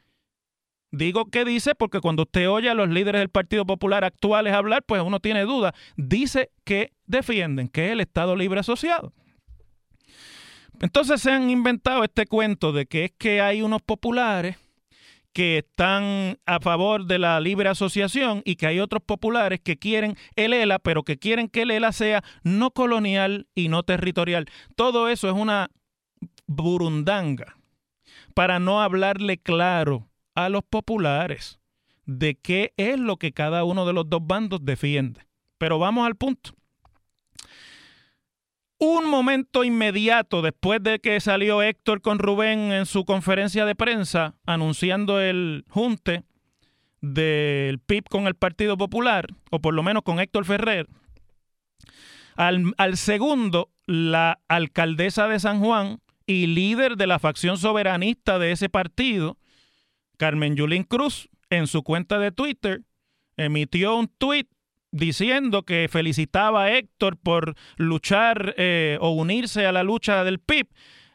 Digo 0.91 1.27
que 1.27 1.45
dice 1.45 1.75
porque 1.75 2.01
cuando 2.01 2.23
usted 2.23 2.49
oye 2.49 2.71
a 2.71 2.75
los 2.75 2.89
líderes 2.89 3.21
del 3.21 3.29
Partido 3.29 3.67
Popular 3.67 4.05
actuales 4.05 4.55
hablar, 4.55 4.83
pues 4.85 5.03
uno 5.03 5.21
tiene 5.21 5.43
duda. 5.43 5.75
Dice 5.97 6.51
que 6.65 6.93
defienden, 7.07 7.69
que 7.69 7.87
es 7.87 7.93
el 7.93 8.01
Estado 8.01 8.37
Libre 8.37 8.61
Asociado. 8.61 9.13
Entonces 10.81 11.21
se 11.21 11.33
han 11.33 11.51
inventado 11.51 12.05
este 12.05 12.27
cuento 12.27 12.73
de 12.73 12.87
que 12.87 13.07
es 13.07 13.13
que 13.19 13.41
hay 13.41 13.63
unos 13.63 13.83
populares 13.83 14.57
que 15.33 15.59
están 15.59 16.39
a 16.47 16.59
favor 16.61 17.07
de 17.07 17.19
la 17.19 17.39
libre 17.41 17.69
asociación 17.69 18.43
y 18.45 18.57
que 18.57 18.67
hay 18.67 18.81
otros 18.81 19.03
populares 19.03 19.61
que 19.61 19.77
quieren 19.77 20.17
el 20.37 20.53
ELA, 20.53 20.79
pero 20.79 21.03
que 21.03 21.19
quieren 21.19 21.49
que 21.49 21.63
el 21.63 21.71
ELA 21.71 21.93
sea 21.93 22.25
no 22.43 22.71
colonial 22.71 23.47
y 23.55 23.69
no 23.69 23.83
territorial. 23.83 24.47
Todo 24.75 25.09
eso 25.09 25.29
es 25.29 25.35
una 25.35 25.71
burundanga 26.47 27.57
para 28.35 28.59
no 28.59 28.81
hablarle 28.81 29.37
claro 29.37 30.08
a 30.39 30.49
los 30.49 30.63
populares 30.63 31.59
de 32.07 32.37
qué 32.37 32.73
es 32.77 32.97
lo 32.97 33.17
que 33.17 33.33
cada 33.33 33.65
uno 33.65 33.85
de 33.87 33.93
los 33.93 34.09
dos 34.09 34.25
bandos 34.25 34.65
defiende. 34.65 35.27
Pero 35.59 35.81
vamos 35.81 36.07
al 36.07 36.15
punto. 36.15 36.53
Un 38.79 39.07
momento 39.07 39.65
inmediato 39.65 40.41
después 40.41 40.81
de 40.81 41.01
que 41.01 41.19
salió 41.19 41.61
Héctor 41.61 42.03
con 42.03 42.21
Rubén 42.21 42.71
en 42.71 42.87
su 42.87 43.05
conferencia 43.05 43.67
de 43.67 43.75
prensa 43.75 44.37
anunciando 44.47 45.21
el 45.21 45.65
junte 45.71 46.23
del 47.01 47.81
PIB 47.81 48.05
con 48.09 48.29
el 48.29 48.37
Partido 48.37 48.77
Popular, 48.77 49.27
o 49.51 49.59
por 49.59 49.75
lo 49.75 49.83
menos 49.83 50.05
con 50.05 50.21
Héctor 50.21 50.45
Ferrer, 50.45 50.87
al, 52.37 52.75
al 52.79 52.97
segundo, 52.97 53.71
la 53.87 54.39
alcaldesa 54.47 55.27
de 55.27 55.41
San 55.41 55.59
Juan 55.59 55.99
y 56.27 56.47
líder 56.47 56.97
de 56.97 57.09
la 57.09 57.19
facción 57.19 57.59
soberanista 57.59 58.39
de 58.39 58.53
ese 58.53 58.69
partido, 58.69 59.37
Carmen 60.19 60.57
Yulín 60.57 60.83
Cruz, 60.83 61.31
en 61.49 61.67
su 61.67 61.83
cuenta 61.83 62.19
de 62.19 62.33
Twitter, 62.33 62.83
emitió 63.39 63.97
un 63.97 64.09
tweet 64.09 64.49
diciendo 64.91 65.65
que 65.65 65.89
felicitaba 65.91 66.65
a 66.65 66.77
Héctor 66.77 67.17
por 67.17 67.55
luchar 67.77 68.55
eh, 68.59 68.99
o 69.01 69.11
unirse 69.11 69.67
a 69.67 69.73
la 69.73 69.83
lucha 69.83 70.25
del 70.25 70.39
PIB 70.41 70.69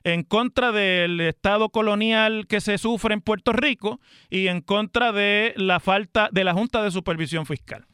en 0.04 0.24
contra 0.24 0.72
del 0.72 1.20
estado 1.22 1.70
colonial 1.70 2.46
que 2.48 2.62
se 2.62 2.78
sufre 2.78 3.14
en 3.14 3.22
Puerto 3.22 3.54
Rico 3.54 4.00
y 4.30 4.48
en 4.48 4.62
contra 4.62 5.12
de 5.12 5.54
la 5.56 5.80
falta 5.80 6.30
de 6.32 6.44
la 6.44 6.54
Junta 6.54 6.84
de 6.84 6.92
Supervisión 6.92 7.46
Fiscal. 7.46 7.86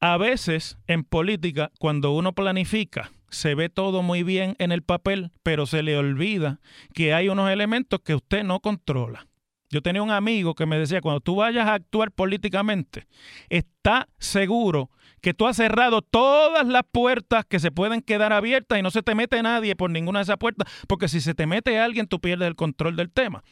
A 0.00 0.16
veces 0.16 0.76
en 0.86 1.04
política, 1.04 1.70
cuando 1.78 2.12
uno 2.12 2.34
planifica, 2.34 3.12
se 3.34 3.54
ve 3.54 3.68
todo 3.68 4.02
muy 4.02 4.22
bien 4.22 4.56
en 4.58 4.72
el 4.72 4.82
papel, 4.82 5.30
pero 5.42 5.66
se 5.66 5.82
le 5.82 5.96
olvida 5.96 6.60
que 6.94 7.12
hay 7.12 7.28
unos 7.28 7.50
elementos 7.50 8.00
que 8.00 8.14
usted 8.14 8.44
no 8.44 8.60
controla. 8.60 9.26
Yo 9.70 9.82
tenía 9.82 10.02
un 10.02 10.10
amigo 10.10 10.54
que 10.54 10.66
me 10.66 10.78
decía, 10.78 11.00
cuando 11.00 11.20
tú 11.20 11.36
vayas 11.36 11.66
a 11.66 11.74
actuar 11.74 12.12
políticamente, 12.12 13.06
está 13.48 14.08
seguro 14.18 14.90
que 15.20 15.34
tú 15.34 15.46
has 15.46 15.56
cerrado 15.56 16.00
todas 16.02 16.66
las 16.66 16.82
puertas 16.90 17.44
que 17.44 17.58
se 17.58 17.72
pueden 17.72 18.00
quedar 18.00 18.32
abiertas 18.32 18.78
y 18.78 18.82
no 18.82 18.90
se 18.90 19.02
te 19.02 19.14
mete 19.14 19.42
nadie 19.42 19.74
por 19.74 19.90
ninguna 19.90 20.20
de 20.20 20.24
esas 20.24 20.36
puertas, 20.36 20.72
porque 20.86 21.08
si 21.08 21.20
se 21.20 21.34
te 21.34 21.46
mete 21.46 21.78
alguien, 21.78 22.06
tú 22.06 22.20
pierdes 22.20 22.46
el 22.46 22.56
control 22.56 22.94
del 22.94 23.10
tema. 23.10 23.42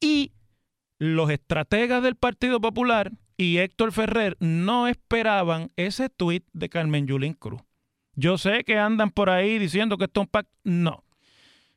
Y 0.00 0.32
los 0.98 1.30
estrategas 1.30 2.02
del 2.02 2.16
Partido 2.16 2.60
Popular 2.60 3.12
y 3.36 3.58
Héctor 3.58 3.92
Ferrer 3.92 4.36
no 4.40 4.88
esperaban 4.88 5.70
ese 5.76 6.08
tuit 6.08 6.46
de 6.52 6.68
Carmen 6.68 7.06
Yulín 7.06 7.34
Cruz. 7.34 7.60
Yo 8.16 8.38
sé 8.38 8.64
que 8.64 8.78
andan 8.78 9.10
por 9.10 9.30
ahí 9.30 9.58
diciendo 9.58 9.98
que 9.98 10.04
esto 10.04 10.20
es 10.20 10.24
un 10.24 10.30
pacto. 10.30 10.50
No. 10.64 11.04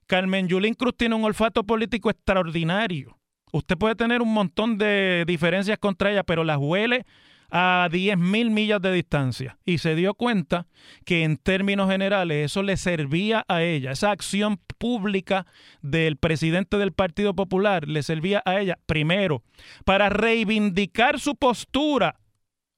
Carmen 0.08 0.48
Yulín 0.48 0.74
Cruz 0.74 0.96
tiene 0.98 1.16
un 1.16 1.24
olfato 1.24 1.64
político 1.64 2.10
extraordinario. 2.10 3.18
Usted 3.52 3.78
puede 3.78 3.96
tener 3.96 4.22
un 4.22 4.34
montón 4.34 4.78
de 4.78 5.24
diferencias 5.28 5.78
contra 5.78 6.12
ella, 6.12 6.24
pero 6.24 6.44
las 6.44 6.58
huele 6.58 7.06
a 7.52 7.90
10 7.92 8.18
mil 8.18 8.52
millas 8.52 8.82
de 8.82 8.94
distancia. 8.94 9.58
Y 9.66 9.80
se 9.80 9.96
dio 9.96 10.14
cuenta 10.14 10.68
que 11.06 11.24
en 11.24 11.38
términos 11.38 11.90
generales 11.90 12.46
eso 12.46 12.64
le 12.64 12.78
servía 12.78 13.44
a 13.48 13.62
ella. 13.62 13.92
Esa 13.92 14.12
acción 14.12 14.60
pública 14.78 15.46
del 15.82 16.18
presidente 16.18 16.78
del 16.78 16.94
Partido 16.94 17.36
Popular 17.36 17.88
le 17.88 18.04
servía 18.04 18.42
a 18.46 18.60
ella, 18.60 18.80
primero, 18.86 19.44
para 19.84 20.10
reivindicar 20.10 21.20
su 21.20 21.36
postura 21.36 22.20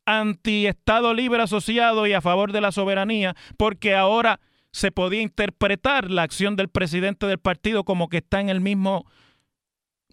anti-Estado 0.05 1.13
Libre 1.13 1.43
Asociado 1.43 2.07
y 2.07 2.13
a 2.13 2.21
favor 2.21 2.51
de 2.51 2.61
la 2.61 2.71
soberanía, 2.71 3.35
porque 3.57 3.95
ahora 3.95 4.39
se 4.71 4.91
podía 4.91 5.21
interpretar 5.21 6.09
la 6.09 6.23
acción 6.23 6.55
del 6.55 6.69
presidente 6.69 7.27
del 7.27 7.39
partido 7.39 7.83
como 7.83 8.09
que 8.09 8.17
está 8.17 8.39
en 8.39 8.49
el 8.49 8.61
mismo 8.61 9.05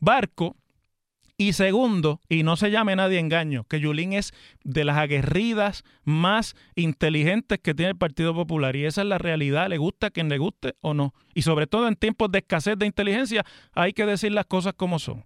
barco. 0.01 0.57
Y 1.41 1.53
segundo, 1.53 2.21
y 2.29 2.43
no 2.43 2.57
se 2.57 2.73
llame 2.73 2.97
nadie 2.97 3.21
engaño, 3.21 3.63
que 3.69 3.79
Yulín 3.79 4.13
es 4.13 4.33
de 4.65 4.85
las 4.85 4.97
aguerridas 4.97 5.85
más 6.03 6.57
inteligentes 6.75 7.61
que 7.61 7.75
tiene 7.75 7.91
el 7.91 7.97
Partido 7.97 8.35
Popular. 8.35 8.75
Y 8.75 8.87
esa 8.87 9.03
es 9.03 9.07
la 9.07 9.19
realidad, 9.19 9.69
le 9.69 9.79
gusta 9.79 10.09
a 10.09 10.11
quien 10.11 10.29
le 10.29 10.39
guste 10.39 10.75
o 10.81 10.95
no. 10.95 11.15
Y 11.35 11.43
sobre 11.43 11.69
todo 11.69 11.87
en 11.87 11.95
tiempos 11.95 12.33
de 12.33 12.41
escasez 12.41 12.77
de 12.77 12.87
inteligencia, 12.87 13.47
hay 13.73 13.93
que 13.93 14.05
decir 14.05 14.33
las 14.33 14.47
cosas 14.47 14.75
como 14.75 14.99
son. 14.99 15.25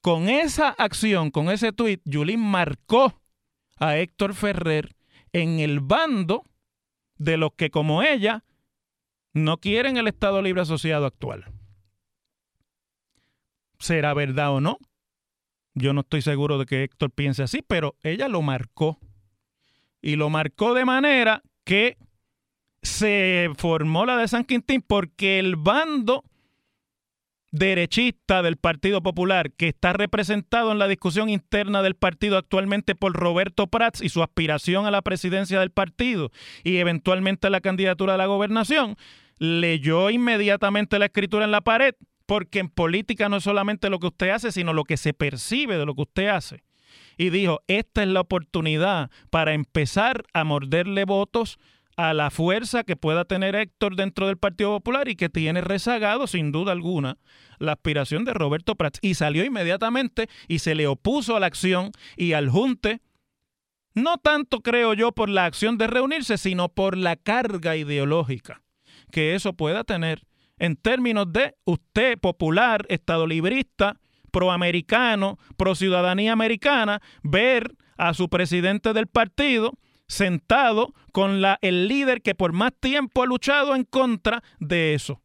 Con 0.00 0.28
esa 0.28 0.68
acción, 0.68 1.32
con 1.32 1.50
ese 1.50 1.72
tuit, 1.72 2.00
Yulín 2.04 2.38
marcó 2.38 3.20
a 3.80 3.96
Héctor 3.96 4.34
Ferrer 4.34 4.94
en 5.32 5.58
el 5.58 5.80
bando 5.80 6.44
de 7.16 7.36
los 7.36 7.52
que 7.54 7.70
como 7.70 8.02
ella 8.02 8.44
no 9.32 9.58
quieren 9.58 9.96
el 9.96 10.06
Estado 10.06 10.42
Libre 10.42 10.62
Asociado 10.62 11.06
actual. 11.06 11.46
¿Será 13.78 14.14
verdad 14.14 14.52
o 14.52 14.60
no? 14.60 14.78
Yo 15.74 15.92
no 15.92 16.02
estoy 16.02 16.22
seguro 16.22 16.58
de 16.58 16.66
que 16.66 16.84
Héctor 16.84 17.10
piense 17.10 17.42
así, 17.42 17.62
pero 17.62 17.96
ella 18.02 18.28
lo 18.28 18.42
marcó. 18.42 18.98
Y 20.02 20.16
lo 20.16 20.30
marcó 20.30 20.74
de 20.74 20.84
manera 20.84 21.42
que 21.64 21.96
se 22.82 23.50
formó 23.56 24.06
la 24.06 24.16
de 24.16 24.28
San 24.28 24.44
Quintín 24.44 24.82
porque 24.82 25.38
el 25.38 25.56
bando 25.56 26.24
derechista 27.50 28.42
del 28.42 28.56
Partido 28.56 29.02
Popular, 29.02 29.52
que 29.52 29.68
está 29.68 29.92
representado 29.92 30.72
en 30.72 30.78
la 30.78 30.88
discusión 30.88 31.28
interna 31.28 31.82
del 31.82 31.96
partido 31.96 32.36
actualmente 32.36 32.94
por 32.94 33.12
Roberto 33.12 33.66
Prats 33.66 34.00
y 34.02 34.08
su 34.08 34.22
aspiración 34.22 34.86
a 34.86 34.90
la 34.90 35.02
presidencia 35.02 35.60
del 35.60 35.70
partido 35.70 36.30
y 36.62 36.76
eventualmente 36.76 37.48
a 37.48 37.50
la 37.50 37.60
candidatura 37.60 38.14
a 38.14 38.18
la 38.18 38.26
gobernación, 38.26 38.96
leyó 39.38 40.10
inmediatamente 40.10 40.98
la 40.98 41.06
escritura 41.06 41.44
en 41.44 41.50
la 41.50 41.62
pared, 41.62 41.94
porque 42.26 42.60
en 42.60 42.68
política 42.68 43.28
no 43.28 43.38
es 43.38 43.44
solamente 43.44 43.90
lo 43.90 43.98
que 43.98 44.06
usted 44.06 44.30
hace, 44.30 44.52
sino 44.52 44.72
lo 44.72 44.84
que 44.84 44.96
se 44.96 45.12
percibe 45.12 45.76
de 45.76 45.86
lo 45.86 45.94
que 45.94 46.02
usted 46.02 46.28
hace. 46.28 46.62
Y 47.16 47.30
dijo, 47.30 47.60
esta 47.66 48.02
es 48.02 48.08
la 48.08 48.20
oportunidad 48.20 49.10
para 49.30 49.52
empezar 49.52 50.24
a 50.32 50.44
morderle 50.44 51.04
votos 51.04 51.58
a 52.08 52.14
la 52.14 52.30
fuerza 52.30 52.84
que 52.84 52.96
pueda 52.96 53.26
tener 53.26 53.54
Héctor 53.54 53.94
dentro 53.94 54.26
del 54.26 54.38
Partido 54.38 54.70
Popular 54.70 55.08
y 55.08 55.16
que 55.16 55.28
tiene 55.28 55.60
rezagado, 55.60 56.26
sin 56.26 56.50
duda 56.50 56.72
alguna, 56.72 57.18
la 57.58 57.72
aspiración 57.72 58.24
de 58.24 58.32
Roberto 58.32 58.74
Prats. 58.74 58.98
Y 59.02 59.14
salió 59.14 59.44
inmediatamente 59.44 60.28
y 60.48 60.60
se 60.60 60.74
le 60.74 60.86
opuso 60.86 61.36
a 61.36 61.40
la 61.40 61.46
acción 61.46 61.92
y 62.16 62.32
al 62.32 62.48
junte, 62.48 63.02
no 63.94 64.16
tanto 64.16 64.60
creo 64.60 64.94
yo 64.94 65.12
por 65.12 65.28
la 65.28 65.44
acción 65.44 65.76
de 65.76 65.88
reunirse, 65.88 66.38
sino 66.38 66.70
por 66.70 66.96
la 66.96 67.16
carga 67.16 67.76
ideológica 67.76 68.62
que 69.10 69.34
eso 69.34 69.52
pueda 69.52 69.84
tener 69.84 70.22
en 70.58 70.76
términos 70.76 71.30
de 71.30 71.54
usted 71.64 72.18
popular, 72.18 72.86
estadolibrista, 72.88 73.98
proamericano, 74.30 75.38
pro 75.56 75.74
ciudadanía 75.74 76.32
americana, 76.32 77.02
ver 77.22 77.74
a 77.98 78.14
su 78.14 78.28
presidente 78.28 78.92
del 78.92 79.06
partido 79.06 79.72
sentado 80.10 80.92
con 81.12 81.40
el 81.62 81.88
líder 81.88 82.20
que 82.20 82.34
por 82.34 82.52
más 82.52 82.72
tiempo 82.78 83.22
ha 83.22 83.26
luchado 83.26 83.76
en 83.76 83.84
contra 83.84 84.42
de 84.58 84.94
eso. 84.94 85.22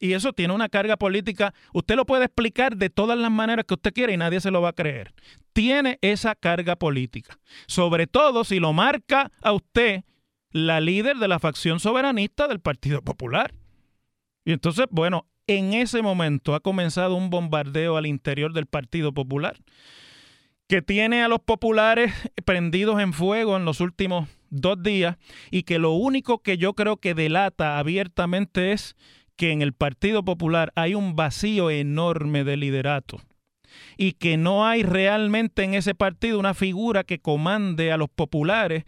Y 0.00 0.14
eso 0.14 0.32
tiene 0.32 0.52
una 0.52 0.68
carga 0.68 0.96
política. 0.96 1.54
Usted 1.72 1.94
lo 1.94 2.04
puede 2.04 2.24
explicar 2.24 2.76
de 2.76 2.90
todas 2.90 3.16
las 3.16 3.30
maneras 3.30 3.64
que 3.64 3.74
usted 3.74 3.92
quiera 3.92 4.12
y 4.12 4.16
nadie 4.16 4.40
se 4.40 4.50
lo 4.50 4.60
va 4.60 4.70
a 4.70 4.74
creer. 4.74 5.14
Tiene 5.52 5.98
esa 6.02 6.34
carga 6.34 6.74
política. 6.74 7.38
Sobre 7.68 8.08
todo 8.08 8.42
si 8.42 8.58
lo 8.58 8.72
marca 8.72 9.30
a 9.40 9.52
usted 9.52 10.02
la 10.50 10.80
líder 10.80 11.18
de 11.18 11.28
la 11.28 11.38
facción 11.38 11.78
soberanista 11.78 12.48
del 12.48 12.58
Partido 12.58 13.02
Popular. 13.02 13.54
Y 14.44 14.50
entonces, 14.50 14.86
bueno, 14.90 15.28
en 15.46 15.74
ese 15.74 16.02
momento 16.02 16.56
ha 16.56 16.60
comenzado 16.60 17.14
un 17.14 17.30
bombardeo 17.30 17.96
al 17.96 18.06
interior 18.06 18.52
del 18.52 18.66
Partido 18.66 19.12
Popular 19.12 19.56
que 20.72 20.80
tiene 20.80 21.22
a 21.22 21.28
los 21.28 21.40
populares 21.40 22.14
prendidos 22.46 22.98
en 22.98 23.12
fuego 23.12 23.58
en 23.58 23.66
los 23.66 23.82
últimos 23.82 24.30
dos 24.48 24.82
días 24.82 25.18
y 25.50 25.64
que 25.64 25.78
lo 25.78 25.92
único 25.92 26.38
que 26.38 26.56
yo 26.56 26.72
creo 26.72 26.96
que 26.96 27.12
delata 27.12 27.78
abiertamente 27.78 28.72
es 28.72 28.96
que 29.36 29.52
en 29.52 29.60
el 29.60 29.74
Partido 29.74 30.24
Popular 30.24 30.72
hay 30.74 30.94
un 30.94 31.14
vacío 31.14 31.68
enorme 31.68 32.42
de 32.42 32.56
liderato 32.56 33.20
y 33.98 34.12
que 34.12 34.38
no 34.38 34.66
hay 34.66 34.82
realmente 34.82 35.62
en 35.62 35.74
ese 35.74 35.94
partido 35.94 36.38
una 36.38 36.54
figura 36.54 37.04
que 37.04 37.18
comande 37.18 37.92
a 37.92 37.98
los 37.98 38.08
populares 38.08 38.84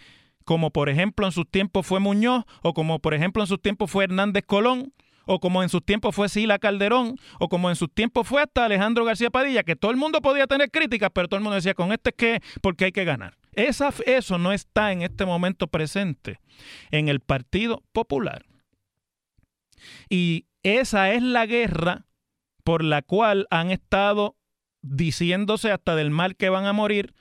como 0.46 0.70
por 0.70 0.88
ejemplo 0.88 1.26
en 1.26 1.32
sus 1.32 1.50
tiempos 1.50 1.86
fue 1.86 2.00
Muñoz 2.00 2.44
o 2.62 2.72
como 2.72 2.98
por 2.98 3.12
ejemplo 3.12 3.42
en 3.42 3.46
sus 3.46 3.60
tiempos 3.60 3.90
fue 3.90 4.04
Hernández 4.04 4.44
Colón 4.46 4.94
o 5.26 5.40
como 5.40 5.62
en 5.62 5.68
sus 5.68 5.84
tiempos 5.84 6.14
fue 6.14 6.28
Sila 6.28 6.58
Calderón, 6.58 7.16
o 7.38 7.48
como 7.48 7.70
en 7.70 7.76
sus 7.76 7.92
tiempos 7.92 8.26
fue 8.26 8.42
hasta 8.42 8.64
Alejandro 8.64 9.04
García 9.04 9.30
Padilla, 9.30 9.62
que 9.62 9.76
todo 9.76 9.90
el 9.90 9.96
mundo 9.96 10.20
podía 10.20 10.46
tener 10.46 10.70
críticas, 10.70 11.10
pero 11.12 11.28
todo 11.28 11.38
el 11.38 11.44
mundo 11.44 11.56
decía, 11.56 11.74
con 11.74 11.92
este 11.92 12.10
es 12.10 12.16
que, 12.16 12.42
porque 12.60 12.86
hay 12.86 12.92
que 12.92 13.04
ganar. 13.04 13.36
Esa, 13.52 13.92
eso 14.06 14.38
no 14.38 14.52
está 14.52 14.92
en 14.92 15.02
este 15.02 15.26
momento 15.26 15.68
presente 15.68 16.40
en 16.90 17.08
el 17.08 17.20
Partido 17.20 17.82
Popular. 17.92 18.44
Y 20.08 20.46
esa 20.62 21.12
es 21.12 21.22
la 21.22 21.46
guerra 21.46 22.06
por 22.64 22.82
la 22.82 23.02
cual 23.02 23.46
han 23.50 23.70
estado 23.70 24.36
diciéndose 24.82 25.70
hasta 25.70 25.94
del 25.94 26.10
mal 26.10 26.36
que 26.36 26.48
van 26.48 26.66
a 26.66 26.72
morir 26.72 27.14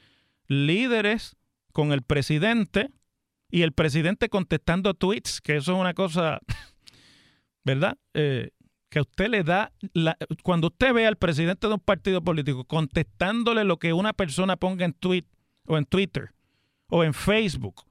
líderes 0.47 1.35
con 1.71 1.91
el 1.91 2.01
presidente 2.01 2.89
y 3.49 3.61
el 3.61 3.73
presidente 3.73 4.29
contestando 4.29 4.93
tweets, 4.93 5.39
que 5.41 5.57
eso 5.57 5.73
es 5.73 5.79
una 5.79 5.93
cosa 5.93 6.39
¿verdad? 7.63 7.97
Eh, 8.13 8.51
que 8.89 9.01
usted 9.01 9.27
le 9.29 9.43
da, 9.43 9.71
cuando 10.43 10.67
usted 10.67 10.93
ve 10.93 11.07
al 11.07 11.15
presidente 11.15 11.67
de 11.67 11.73
un 11.73 11.79
partido 11.79 12.23
político 12.23 12.63
contestándole 12.63 13.63
lo 13.63 13.77
que 13.77 13.91
una 13.91 14.13
persona 14.13 14.55
ponga 14.55 14.85
en 14.85 14.93
tweet 14.93 15.25
o 15.65 15.77
en 15.77 15.85
Twitter 15.85 16.29
o 16.89 17.03
en 17.03 17.15
Facebook 17.15 17.85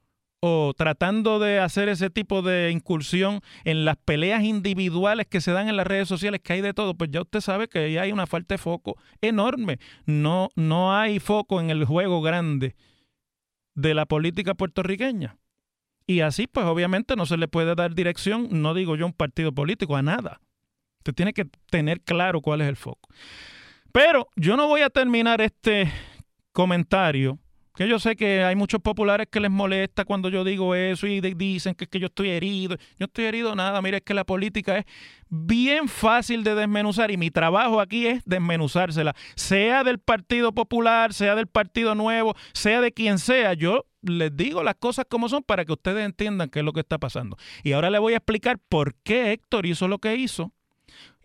o 0.44 0.74
tratando 0.76 1.38
de 1.38 1.60
hacer 1.60 1.88
ese 1.88 2.10
tipo 2.10 2.42
de 2.42 2.70
incursión 2.72 3.40
en 3.64 3.84
las 3.84 3.96
peleas 3.96 4.42
individuales 4.42 5.26
que 5.28 5.40
se 5.40 5.52
dan 5.52 5.68
en 5.68 5.76
las 5.76 5.86
redes 5.86 6.08
sociales, 6.08 6.40
que 6.42 6.52
hay 6.52 6.60
de 6.60 6.74
todo, 6.74 6.94
pues 6.94 7.10
ya 7.12 7.22
usted 7.22 7.40
sabe 7.40 7.68
que 7.68 7.78
ahí 7.78 7.96
hay 7.96 8.10
una 8.10 8.26
falta 8.26 8.54
de 8.54 8.58
foco 8.58 8.96
enorme. 9.20 9.78
No, 10.04 10.50
no 10.56 10.96
hay 10.96 11.20
foco 11.20 11.60
en 11.60 11.70
el 11.70 11.84
juego 11.84 12.22
grande 12.22 12.74
de 13.74 13.94
la 13.94 14.04
política 14.04 14.54
puertorriqueña. 14.54 15.36
Y 16.06 16.20
así, 16.20 16.46
pues 16.46 16.66
obviamente 16.66 17.16
no 17.16 17.26
se 17.26 17.36
le 17.36 17.48
puede 17.48 17.74
dar 17.74 17.94
dirección, 17.94 18.48
no 18.50 18.74
digo 18.74 18.96
yo 18.96 19.06
un 19.06 19.12
partido 19.12 19.52
político, 19.52 19.96
a 19.96 20.02
nada. 20.02 20.40
Usted 20.98 21.14
tiene 21.14 21.32
que 21.32 21.46
tener 21.70 22.00
claro 22.00 22.40
cuál 22.40 22.60
es 22.60 22.68
el 22.68 22.76
foco. 22.76 23.08
Pero 23.92 24.28
yo 24.36 24.56
no 24.56 24.68
voy 24.68 24.82
a 24.82 24.90
terminar 24.90 25.40
este 25.40 25.90
comentario, 26.52 27.38
que 27.74 27.88
yo 27.88 27.98
sé 27.98 28.16
que 28.16 28.44
hay 28.44 28.54
muchos 28.54 28.80
populares 28.80 29.28
que 29.30 29.40
les 29.40 29.50
molesta 29.50 30.04
cuando 30.04 30.28
yo 30.28 30.44
digo 30.44 30.74
eso 30.74 31.06
y 31.06 31.20
dicen 31.20 31.74
que 31.74 31.86
que 31.86 31.98
yo 31.98 32.06
estoy 32.06 32.30
herido. 32.30 32.76
Yo 32.98 33.06
estoy 33.06 33.24
herido 33.24 33.54
nada, 33.54 33.80
mire, 33.80 33.98
es 33.98 34.02
que 34.02 34.14
la 34.14 34.24
política 34.24 34.78
es 34.78 34.84
bien 35.28 35.88
fácil 35.88 36.44
de 36.44 36.54
desmenuzar 36.54 37.10
y 37.10 37.16
mi 37.16 37.30
trabajo 37.30 37.80
aquí 37.80 38.06
es 38.06 38.22
desmenuzársela, 38.24 39.14
sea 39.34 39.84
del 39.84 39.98
Partido 39.98 40.52
Popular, 40.52 41.14
sea 41.14 41.34
del 41.34 41.46
Partido 41.46 41.94
Nuevo, 41.94 42.34
sea 42.52 42.80
de 42.80 42.92
quien 42.92 43.18
sea. 43.18 43.54
Yo 43.54 43.86
les 44.02 44.36
digo 44.36 44.62
las 44.62 44.74
cosas 44.76 45.06
como 45.08 45.28
son 45.28 45.42
para 45.42 45.64
que 45.64 45.72
ustedes 45.72 46.04
entiendan 46.04 46.50
qué 46.50 46.60
es 46.60 46.64
lo 46.64 46.72
que 46.72 46.80
está 46.80 46.98
pasando. 46.98 47.36
Y 47.62 47.72
ahora 47.72 47.90
les 47.90 48.00
voy 48.00 48.14
a 48.14 48.18
explicar 48.18 48.58
por 48.68 48.94
qué 48.96 49.32
Héctor 49.32 49.66
hizo 49.66 49.88
lo 49.88 49.98
que 49.98 50.16
hizo. 50.16 50.52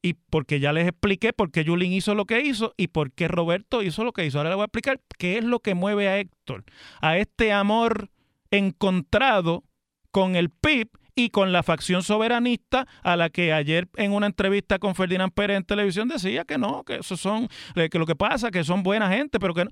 Y 0.04 0.14
porque 0.14 0.60
ya 0.60 0.74
les 0.74 0.88
expliqué 0.88 1.34
por 1.34 1.52
qué 1.52 1.64
Yulín 1.64 1.92
hizo 1.92 2.14
lo 2.14 2.26
que 2.26 2.42
hizo 2.42 2.74
y 2.78 2.88
por 2.88 3.12
qué 3.12 3.28
Roberto 3.28 3.82
hizo 3.82 4.04
lo 4.04 4.14
que 4.14 4.26
hizo. 4.26 4.38
Ahora 4.38 4.52
les 4.52 4.56
voy 4.56 4.64
a 4.64 4.66
explicar 4.66 5.02
qué 5.18 5.40
es 5.40 5.44
lo 5.44 5.60
que 5.60 5.74
mueve 5.74 6.08
a 6.08 6.20
Héctor, 6.20 6.64
a 7.02 7.18
este 7.18 7.52
amor 7.52 8.10
encontrado 8.52 9.64
con 10.12 10.36
el 10.36 10.50
PIB 10.50 10.90
y 11.16 11.32
con 11.32 11.52
la 11.52 11.64
facción 11.64 12.04
soberanista 12.04 12.88
a 13.02 13.16
la 13.16 13.32
que 13.32 13.52
ayer 13.52 13.90
en 13.96 14.14
una 14.14 14.28
entrevista 14.28 14.78
con 14.78 14.94
Ferdinand 14.94 15.34
Pérez 15.34 15.58
en 15.58 15.64
televisión 15.64 16.08
decía 16.08 16.46
que 16.46 16.60
no, 16.60 16.84
que 16.84 16.98
eso 16.98 17.18
son, 17.18 17.50
que 17.74 17.98
lo 17.98 18.06
que 18.06 18.16
pasa, 18.16 18.52
que 18.52 18.64
son 18.64 18.84
buena 18.84 19.10
gente, 19.10 19.40
pero 19.40 19.56
que 19.56 19.66
no 19.66 19.72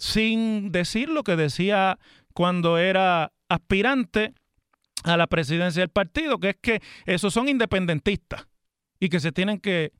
sin 0.00 0.72
decir 0.72 1.08
lo 1.08 1.22
que 1.22 1.36
decía 1.36 1.98
cuando 2.34 2.78
era 2.78 3.32
aspirante 3.48 4.34
a 5.04 5.16
la 5.16 5.28
presidencia 5.28 5.82
del 5.82 5.90
partido, 5.90 6.40
que 6.40 6.50
es 6.50 6.56
que 6.60 6.82
esos 7.06 7.32
son 7.32 7.48
independentistas 7.48 8.48
y 8.98 9.08
que 9.10 9.20
se 9.20 9.30
tienen 9.30 9.60
que 9.60 9.92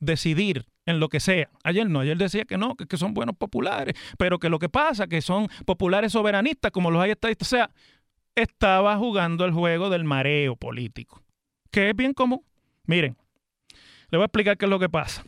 decidir 0.00 0.66
en 0.86 1.00
lo 1.00 1.08
que 1.08 1.20
sea. 1.20 1.50
Ayer 1.62 1.88
no, 1.88 2.00
ayer 2.00 2.16
decía 2.16 2.46
que 2.46 2.56
no, 2.56 2.74
que, 2.76 2.96
son 2.96 3.12
buenos 3.12 3.36
populares, 3.36 3.94
pero 4.16 4.38
que 4.38 4.48
lo 4.48 4.58
que 4.58 4.68
pasa 4.68 5.06
que 5.06 5.20
son 5.20 5.48
populares 5.66 6.12
soberanistas 6.12 6.72
como 6.72 6.90
los 6.90 7.02
hay 7.02 7.10
estadistas. 7.10 7.48
O 7.48 7.50
sea, 7.50 7.70
estaba 8.34 8.96
jugando 8.96 9.44
el 9.44 9.52
juego 9.52 9.90
del 9.90 10.04
mareo 10.04 10.56
político 10.56 11.22
que 11.70 11.90
es 11.90 11.96
bien 11.96 12.12
común. 12.12 12.44
Miren, 12.84 13.16
le 14.10 14.18
voy 14.18 14.22
a 14.22 14.26
explicar 14.26 14.56
qué 14.56 14.66
es 14.66 14.70
lo 14.70 14.78
que 14.78 14.88
pasa. 14.88 15.24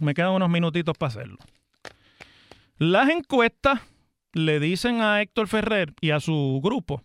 Me 0.00 0.14
quedan 0.14 0.32
unos 0.32 0.50
minutitos 0.50 0.96
para 0.98 1.08
hacerlo. 1.08 1.38
Las 2.78 3.08
encuestas 3.08 3.80
le 4.32 4.58
dicen 4.58 5.00
a 5.00 5.22
Héctor 5.22 5.46
Ferrer 5.46 5.94
y 6.00 6.10
a 6.10 6.20
su 6.20 6.60
grupo 6.62 7.02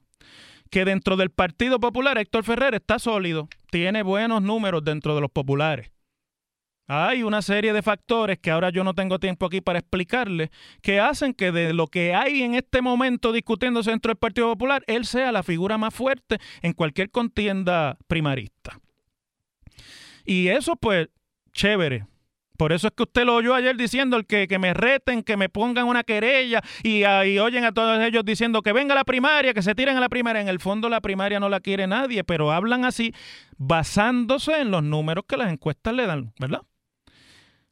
que 0.71 0.86
dentro 0.86 1.15
del 1.15 1.29
Partido 1.29 1.79
Popular 1.79 2.17
Héctor 2.17 2.43
Ferrer 2.43 2.75
está 2.75 2.99
sólido, 2.99 3.49
tiene 3.71 4.03
buenos 4.03 4.41
números 4.41 4.84
dentro 4.84 5.15
de 5.15 5.21
los 5.21 5.32
populares. 5.32 5.91
Hay 6.88 7.21
una 7.21 7.43
serie 7.43 7.71
de 7.71 7.84
factores 7.84 8.39
que 8.39 8.49
ahora 8.49 8.71
yo 8.71 8.84
no 8.84 8.95
tengo 8.95 9.19
tiempo 9.19 9.45
aquí 9.45 9.62
para 9.62 9.77
explicarles, 9.77 10.49
que 10.82 10.99
hacen 10.99 11.36
que 11.36 11.51
de 11.51 11.71
lo 11.71 11.86
que 11.86 12.15
hay 12.15 12.41
en 12.41 12.55
este 12.55 12.82
momento 12.82 13.32
discutiéndose 13.32 13.91
dentro 13.91 14.10
del 14.10 14.17
Partido 14.17 14.47
Popular, 14.47 14.84
él 14.88 15.05
sea 15.05 15.32
la 15.32 15.43
figura 15.43 15.77
más 15.77 15.93
fuerte 15.93 16.39
en 16.63 16.73
cualquier 16.73 17.12
contienda 17.12 17.95
primarista. 18.08 18.79
Y 20.25 20.47
eso, 20.47 20.75
pues, 20.77 21.10
chévere. 21.53 22.08
Por 22.60 22.74
eso 22.74 22.88
es 22.88 22.93
que 22.93 23.04
usted 23.04 23.24
lo 23.24 23.36
oyó 23.36 23.56
ayer 23.56 23.78
diciendo 23.78 24.17
el 24.17 24.26
que, 24.26 24.45
que 24.50 24.60
me 24.60 24.74
reten, 24.74 25.24
que 25.24 25.38
me 25.38 25.48
pongan 25.48 25.88
una 25.88 26.04
querella 26.04 26.62
y, 26.84 27.06
y, 27.06 27.39
oyen 27.39 27.63
a 27.63 27.72
todos 27.72 28.02
ellos 28.02 28.26
diciendo 28.26 28.62
que 28.62 28.74
venga 28.74 28.93
la 28.93 29.06
primaria, 29.06 29.54
que 29.54 29.62
se 29.62 29.76
tiren 29.76 29.95
a 29.95 30.02
la 30.02 30.10
primaria. 30.10 30.41
En 30.41 30.50
el 30.50 30.60
fondo 30.60 30.89
la 30.89 31.00
primaria 31.00 31.39
no 31.39 31.48
la 31.48 31.62
quiere 31.62 31.88
nadie, 31.88 32.26
pero 32.26 32.52
hablan 32.52 32.84
así 32.84 33.15
basándose 33.58 34.60
en 34.60 34.72
los 34.72 34.84
números 34.84 35.24
que 35.26 35.38
las 35.38 35.54
encuestas 35.54 35.93
le 35.93 36.06
dan, 36.06 36.34
¿verdad? 36.38 36.63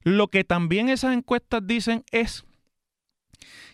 Lo 0.03 0.29
que 0.29 0.45
también 0.45 0.87
esas 0.87 1.13
encuestas 1.13 1.67
dicen 1.67 2.05
es 2.13 2.45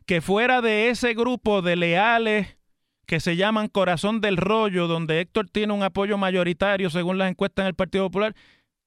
que 0.08 0.20
fuera 0.20 0.64
de 0.64 0.90
ese 0.90 1.14
grupo 1.14 1.62
de 1.62 1.76
leales 1.76 2.58
que 3.06 3.20
se 3.20 3.36
llaman 3.36 3.68
Corazón 3.68 4.20
del 4.20 4.38
Rollo, 4.38 4.88
donde 4.88 5.22
Héctor 5.22 5.48
tiene 5.48 5.74
un 5.74 5.84
apoyo 5.84 6.18
mayoritario 6.18 6.90
según 6.90 7.20
las 7.20 7.30
encuestas 7.30 7.66
en 7.66 7.68
el 7.68 7.76
Partido 7.76 8.06
Popular, 8.06 8.34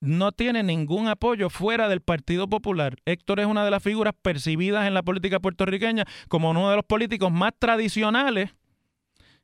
no 0.00 0.32
tiene 0.32 0.62
ningún 0.62 1.08
apoyo 1.08 1.50
fuera 1.50 1.88
del 1.88 2.00
Partido 2.00 2.48
Popular. 2.48 2.96
Héctor 3.04 3.40
es 3.40 3.46
una 3.46 3.64
de 3.64 3.70
las 3.70 3.82
figuras 3.82 4.14
percibidas 4.20 4.86
en 4.86 4.94
la 4.94 5.02
política 5.02 5.40
puertorriqueña 5.40 6.04
como 6.28 6.50
uno 6.50 6.70
de 6.70 6.76
los 6.76 6.84
políticos 6.84 7.32
más 7.32 7.52
tradicionales 7.58 8.54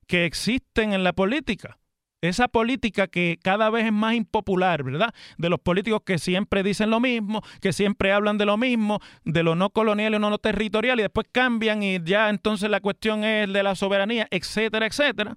que 0.07 0.27
existen 0.27 0.93
en 0.93 1.05
la 1.05 1.12
política 1.12 1.79
esa 2.23 2.47
política 2.47 3.09
que 3.09 3.38
cada 3.43 3.69
vez 3.69 3.87
es 3.87 3.93
más 3.93 4.15
impopular, 4.15 4.85
¿verdad? 4.85 5.12
De 5.38 5.51
los 5.51 5.59
políticos 5.59 6.03
que 6.07 6.19
siempre 6.19 6.62
dicen 6.62 6.88
lo 6.88 7.01
mismo, 7.01 7.43
que 7.61 7.73
siempre 7.73 8.12
hablan 8.12 8.38
de 8.38 8.47
lo 8.47 8.57
mismo, 8.57 9.01
de 9.25 9.43
lo 9.43 9.57
no 9.57 9.71
colonial 9.71 10.15
y 10.15 10.19
no, 10.21 10.31
no 10.31 10.38
territorial, 10.38 11.01
y 11.01 11.03
después 11.03 11.27
cambian 11.31 11.83
y 11.83 12.03
ya 12.05 12.31
entonces 12.31 12.71
la 12.71 12.81
cuestión 12.81 13.25
es 13.25 13.53
de 13.53 13.62
la 13.65 13.75
soberanía, 13.75 14.29
etcétera, 14.31 14.87
etcétera, 14.87 15.35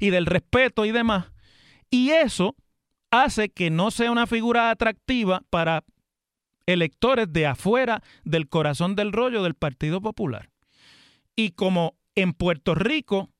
y 0.00 0.08
del 0.08 0.24
respeto 0.24 0.86
y 0.86 0.92
demás. 0.92 1.26
Y 1.90 2.10
eso 2.10 2.56
hace 3.10 3.48
que 3.48 3.70
no 3.70 3.90
sea 3.90 4.10
una 4.10 4.26
figura 4.26 4.70
atractiva 4.70 5.42
para 5.50 5.84
electores 6.66 7.32
de 7.32 7.46
afuera 7.46 8.02
del 8.24 8.48
corazón 8.48 8.94
del 8.94 9.12
rollo 9.12 9.42
del 9.42 9.54
Partido 9.54 10.00
Popular. 10.00 10.50
Y 11.34 11.50
como 11.50 11.96
en 12.14 12.32
Puerto 12.32 12.74
Rico 12.74 13.30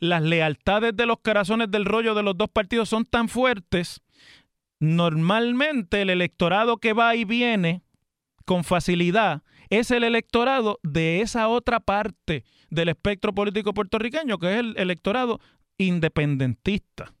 las 0.00 0.22
lealtades 0.22 0.96
de 0.96 1.06
los 1.06 1.18
corazones 1.18 1.70
del 1.70 1.84
rollo 1.84 2.14
de 2.14 2.22
los 2.22 2.36
dos 2.36 2.48
partidos 2.48 2.88
son 2.88 3.04
tan 3.04 3.28
fuertes, 3.28 4.00
normalmente 4.78 6.02
el 6.02 6.10
electorado 6.10 6.76
que 6.78 6.92
va 6.92 7.16
y 7.16 7.24
viene 7.24 7.82
con 8.44 8.64
facilidad 8.64 9.42
es 9.70 9.90
el 9.90 10.04
electorado 10.04 10.78
de 10.82 11.20
esa 11.20 11.48
otra 11.48 11.80
parte 11.80 12.44
del 12.70 12.88
espectro 12.88 13.34
político 13.34 13.74
puertorriqueño, 13.74 14.38
que 14.38 14.54
es 14.54 14.60
el 14.60 14.74
electorado 14.78 15.40
independentista. 15.76 17.12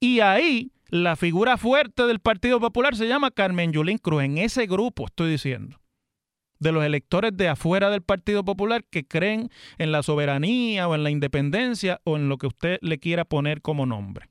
Y 0.00 0.20
ahí 0.20 0.72
la 0.88 1.16
figura 1.16 1.56
fuerte 1.56 2.04
del 2.06 2.20
Partido 2.20 2.60
Popular 2.60 2.96
se 2.96 3.08
llama 3.08 3.30
Carmen 3.30 3.72
Yulín 3.72 3.98
Cruz, 3.98 4.22
en 4.22 4.38
ese 4.38 4.66
grupo 4.66 5.06
estoy 5.06 5.30
diciendo 5.30 5.80
de 6.60 6.72
los 6.72 6.84
electores 6.84 7.36
de 7.36 7.48
afuera 7.48 7.90
del 7.90 8.02
Partido 8.02 8.44
Popular 8.44 8.84
que 8.84 9.06
creen 9.06 9.50
en 9.78 9.92
la 9.92 10.02
soberanía 10.02 10.88
o 10.88 10.94
en 10.94 11.04
la 11.04 11.10
independencia 11.10 12.00
o 12.04 12.16
en 12.16 12.28
lo 12.28 12.36
que 12.38 12.48
usted 12.48 12.78
le 12.82 12.98
quiera 12.98 13.24
poner 13.24 13.62
como 13.62 13.86
nombre. 13.86 14.28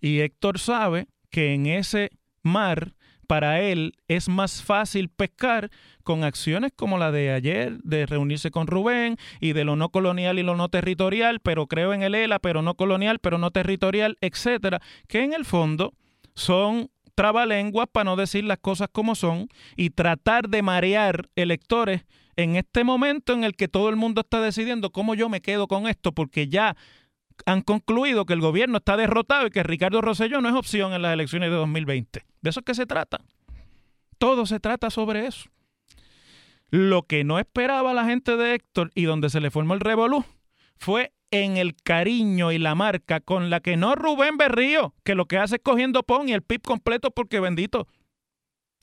Y 0.00 0.20
Héctor 0.20 0.58
sabe 0.58 1.06
que 1.30 1.54
en 1.54 1.66
ese 1.66 2.10
mar 2.42 2.94
para 3.32 3.62
él 3.62 3.94
es 4.08 4.28
más 4.28 4.62
fácil 4.62 5.08
pescar 5.08 5.70
con 6.02 6.22
acciones 6.22 6.70
como 6.76 6.98
la 6.98 7.10
de 7.10 7.32
ayer, 7.32 7.78
de 7.78 8.04
reunirse 8.04 8.50
con 8.50 8.66
Rubén 8.66 9.16
y 9.40 9.54
de 9.54 9.64
lo 9.64 9.74
no 9.74 9.88
colonial 9.88 10.38
y 10.38 10.42
lo 10.42 10.54
no 10.54 10.68
territorial, 10.68 11.40
pero 11.40 11.66
creo 11.66 11.94
en 11.94 12.02
el 12.02 12.14
ELA, 12.14 12.40
pero 12.40 12.60
no 12.60 12.74
colonial, 12.74 13.20
pero 13.20 13.38
no 13.38 13.50
territorial, 13.50 14.18
etcétera, 14.20 14.82
que 15.08 15.24
en 15.24 15.32
el 15.32 15.46
fondo 15.46 15.94
son 16.34 16.90
trabalenguas 17.14 17.88
para 17.90 18.04
no 18.04 18.16
decir 18.16 18.44
las 18.44 18.58
cosas 18.58 18.90
como 18.92 19.14
son 19.14 19.48
y 19.78 19.88
tratar 19.88 20.50
de 20.50 20.60
marear 20.60 21.30
electores 21.34 22.04
en 22.36 22.56
este 22.56 22.84
momento 22.84 23.32
en 23.32 23.44
el 23.44 23.56
que 23.56 23.66
todo 23.66 23.88
el 23.88 23.96
mundo 23.96 24.20
está 24.20 24.42
decidiendo 24.42 24.90
cómo 24.90 25.14
yo 25.14 25.30
me 25.30 25.40
quedo 25.40 25.68
con 25.68 25.86
esto, 25.86 26.12
porque 26.12 26.48
ya 26.48 26.76
han 27.46 27.62
concluido 27.62 28.26
que 28.26 28.32
el 28.32 28.40
gobierno 28.40 28.78
está 28.78 28.96
derrotado 28.96 29.46
y 29.46 29.50
que 29.50 29.62
Ricardo 29.62 30.00
Rosselló 30.00 30.40
no 30.40 30.48
es 30.48 30.54
opción 30.54 30.92
en 30.92 31.02
las 31.02 31.12
elecciones 31.12 31.50
de 31.50 31.56
2020. 31.56 32.24
De 32.40 32.50
eso 32.50 32.60
es 32.60 32.66
que 32.66 32.74
se 32.74 32.86
trata. 32.86 33.20
Todo 34.18 34.46
se 34.46 34.60
trata 34.60 34.90
sobre 34.90 35.26
eso. 35.26 35.50
Lo 36.70 37.02
que 37.02 37.24
no 37.24 37.38
esperaba 37.38 37.92
la 37.92 38.04
gente 38.04 38.36
de 38.36 38.54
Héctor 38.54 38.90
y 38.94 39.04
donde 39.04 39.30
se 39.30 39.40
le 39.40 39.50
formó 39.50 39.74
el 39.74 39.80
revolú 39.80 40.24
fue 40.78 41.12
en 41.30 41.56
el 41.56 41.74
cariño 41.76 42.52
y 42.52 42.58
la 42.58 42.74
marca 42.74 43.20
con 43.20 43.50
la 43.50 43.60
que 43.60 43.76
no 43.76 43.94
Rubén 43.94 44.36
Berrío, 44.36 44.94
que 45.02 45.14
lo 45.14 45.26
que 45.26 45.38
hace 45.38 45.56
es 45.56 45.62
cogiendo 45.62 46.02
PON 46.02 46.28
y 46.28 46.32
el 46.32 46.42
PIB 46.42 46.62
completo 46.62 47.10
porque 47.10 47.40
bendito, 47.40 47.88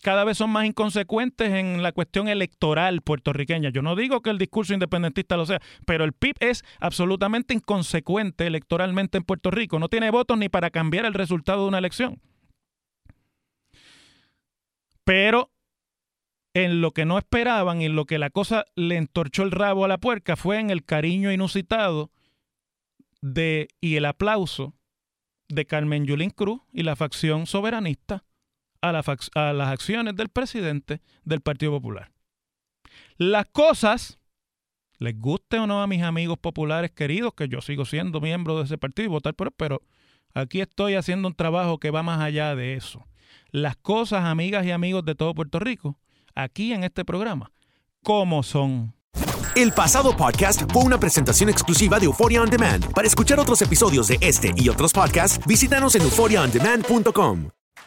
cada 0.02 0.24
vez 0.24 0.38
son 0.38 0.50
más 0.50 0.66
inconsecuentes 0.66 1.52
en 1.52 1.84
la 1.84 1.92
cuestión 1.92 2.28
electoral 2.28 3.02
puertorriqueña. 3.02 3.70
Yo 3.70 3.82
no 3.82 3.96
digo 3.96 4.22
que 4.22 4.30
el 4.30 4.38
discurso 4.38 4.74
independentista 4.74 5.38
lo 5.38 5.46
sea, 5.46 5.62
pero 5.86 6.04
el 6.04 6.14
PIB 6.14 6.36
es 6.40 6.64
absolutamente 6.80 7.54
inconsecuente 7.54 8.48
electoralmente 8.48 9.18
en 9.18 9.24
Puerto 9.24 9.52
Rico. 9.52 9.80
No 9.80 9.90
tiene 9.90 10.12
votos 10.12 10.38
ni 10.38 10.50
para 10.50 10.70
cambiar 10.70 11.06
el 11.06 11.14
resultado 11.14 11.64
de 11.64 11.68
una 11.68 11.80
elección. 11.80 12.22
Pero 15.04 15.52
en 16.54 16.82
lo 16.82 16.92
que 16.92 17.06
no 17.06 17.18
esperaban 17.18 17.82
y 17.82 17.86
en 17.86 17.96
lo 17.96 18.06
que 18.06 18.20
la 18.20 18.30
cosa 18.30 18.66
le 18.76 18.98
entorchó 18.98 19.44
el 19.44 19.52
rabo 19.52 19.86
a 19.86 19.88
la 19.88 19.98
puerca 19.98 20.36
fue 20.36 20.60
en 20.60 20.70
el 20.70 20.84
cariño 20.84 21.32
inusitado 21.32 22.12
de, 23.22 23.68
y 23.82 23.96
el 23.96 24.06
aplauso 24.06 24.74
de 25.48 25.66
Carmen 25.66 26.06
Yulín 26.06 26.30
Cruz 26.30 26.62
y 26.72 26.84
la 26.84 26.96
facción 26.96 27.48
soberanista 27.48 28.24
a, 28.82 28.92
las 28.92 29.68
acciones 29.68 30.15
del 30.15 30.30
presidente 30.30 31.02
del 31.24 31.42
Partido 31.42 31.72
Popular. 31.72 32.12
Las 33.18 33.46
cosas, 33.48 34.20
les 34.98 35.20
guste 35.20 35.60
o 35.60 35.68
no 35.68 35.82
a 35.82 35.88
mis 35.88 36.04
amigos 36.04 36.38
populares 36.39 36.92
queridos, 36.92 37.34
que 37.34 37.48
yo 37.48 37.62
sigo 37.62 37.86
siendo 37.86 38.22
miembro 38.22 38.58
de 38.58 38.65
ese 38.65 38.78
partido 38.78 39.06
y 39.06 39.10
votar 39.10 39.34
por 39.34 39.48
él, 39.48 39.54
pero 39.56 39.82
aquí 40.34 40.62
estoy 40.62 40.96
haciendo 40.96 41.28
un 41.28 41.36
trabajo 41.36 41.80
que 41.80 41.92
va 41.92 42.04
más 42.04 42.22
allá 42.22 42.56
de 42.56 42.76
eso. 42.76 43.06
Las 43.52 43.76
cosas, 43.76 44.26
amigas 44.26 44.65
y 44.65 44.72
amigos 44.72 45.06
de 45.06 45.15
todo 45.15 45.34
Puerto 45.36 45.60
Rico, 45.60 45.98
aquí 46.36 46.74
en 46.74 46.84
este 46.84 47.06
programa, 47.06 47.52
como 48.04 48.44
son. 48.44 48.94
El 49.56 49.74
pasado 49.74 50.15
podcast 50.15 50.72
fue 50.72 50.84
una 50.84 51.00
presentación 51.00 51.50
exclusiva 51.50 52.00
de 52.00 52.06
Euphoria 52.06 52.42
On 52.42 52.50
Demand. 52.50 52.94
Para 52.94 53.08
escuchar 53.08 53.39
otros 53.39 53.62
episodios 53.62 54.08
de 54.08 54.18
este 54.22 54.54
y 54.56 54.70
otros 54.70 54.94
podcasts, 54.94 55.46
visítanos 55.46 55.96
en 55.96 56.04
euphoriaondemand.com. 56.04 57.59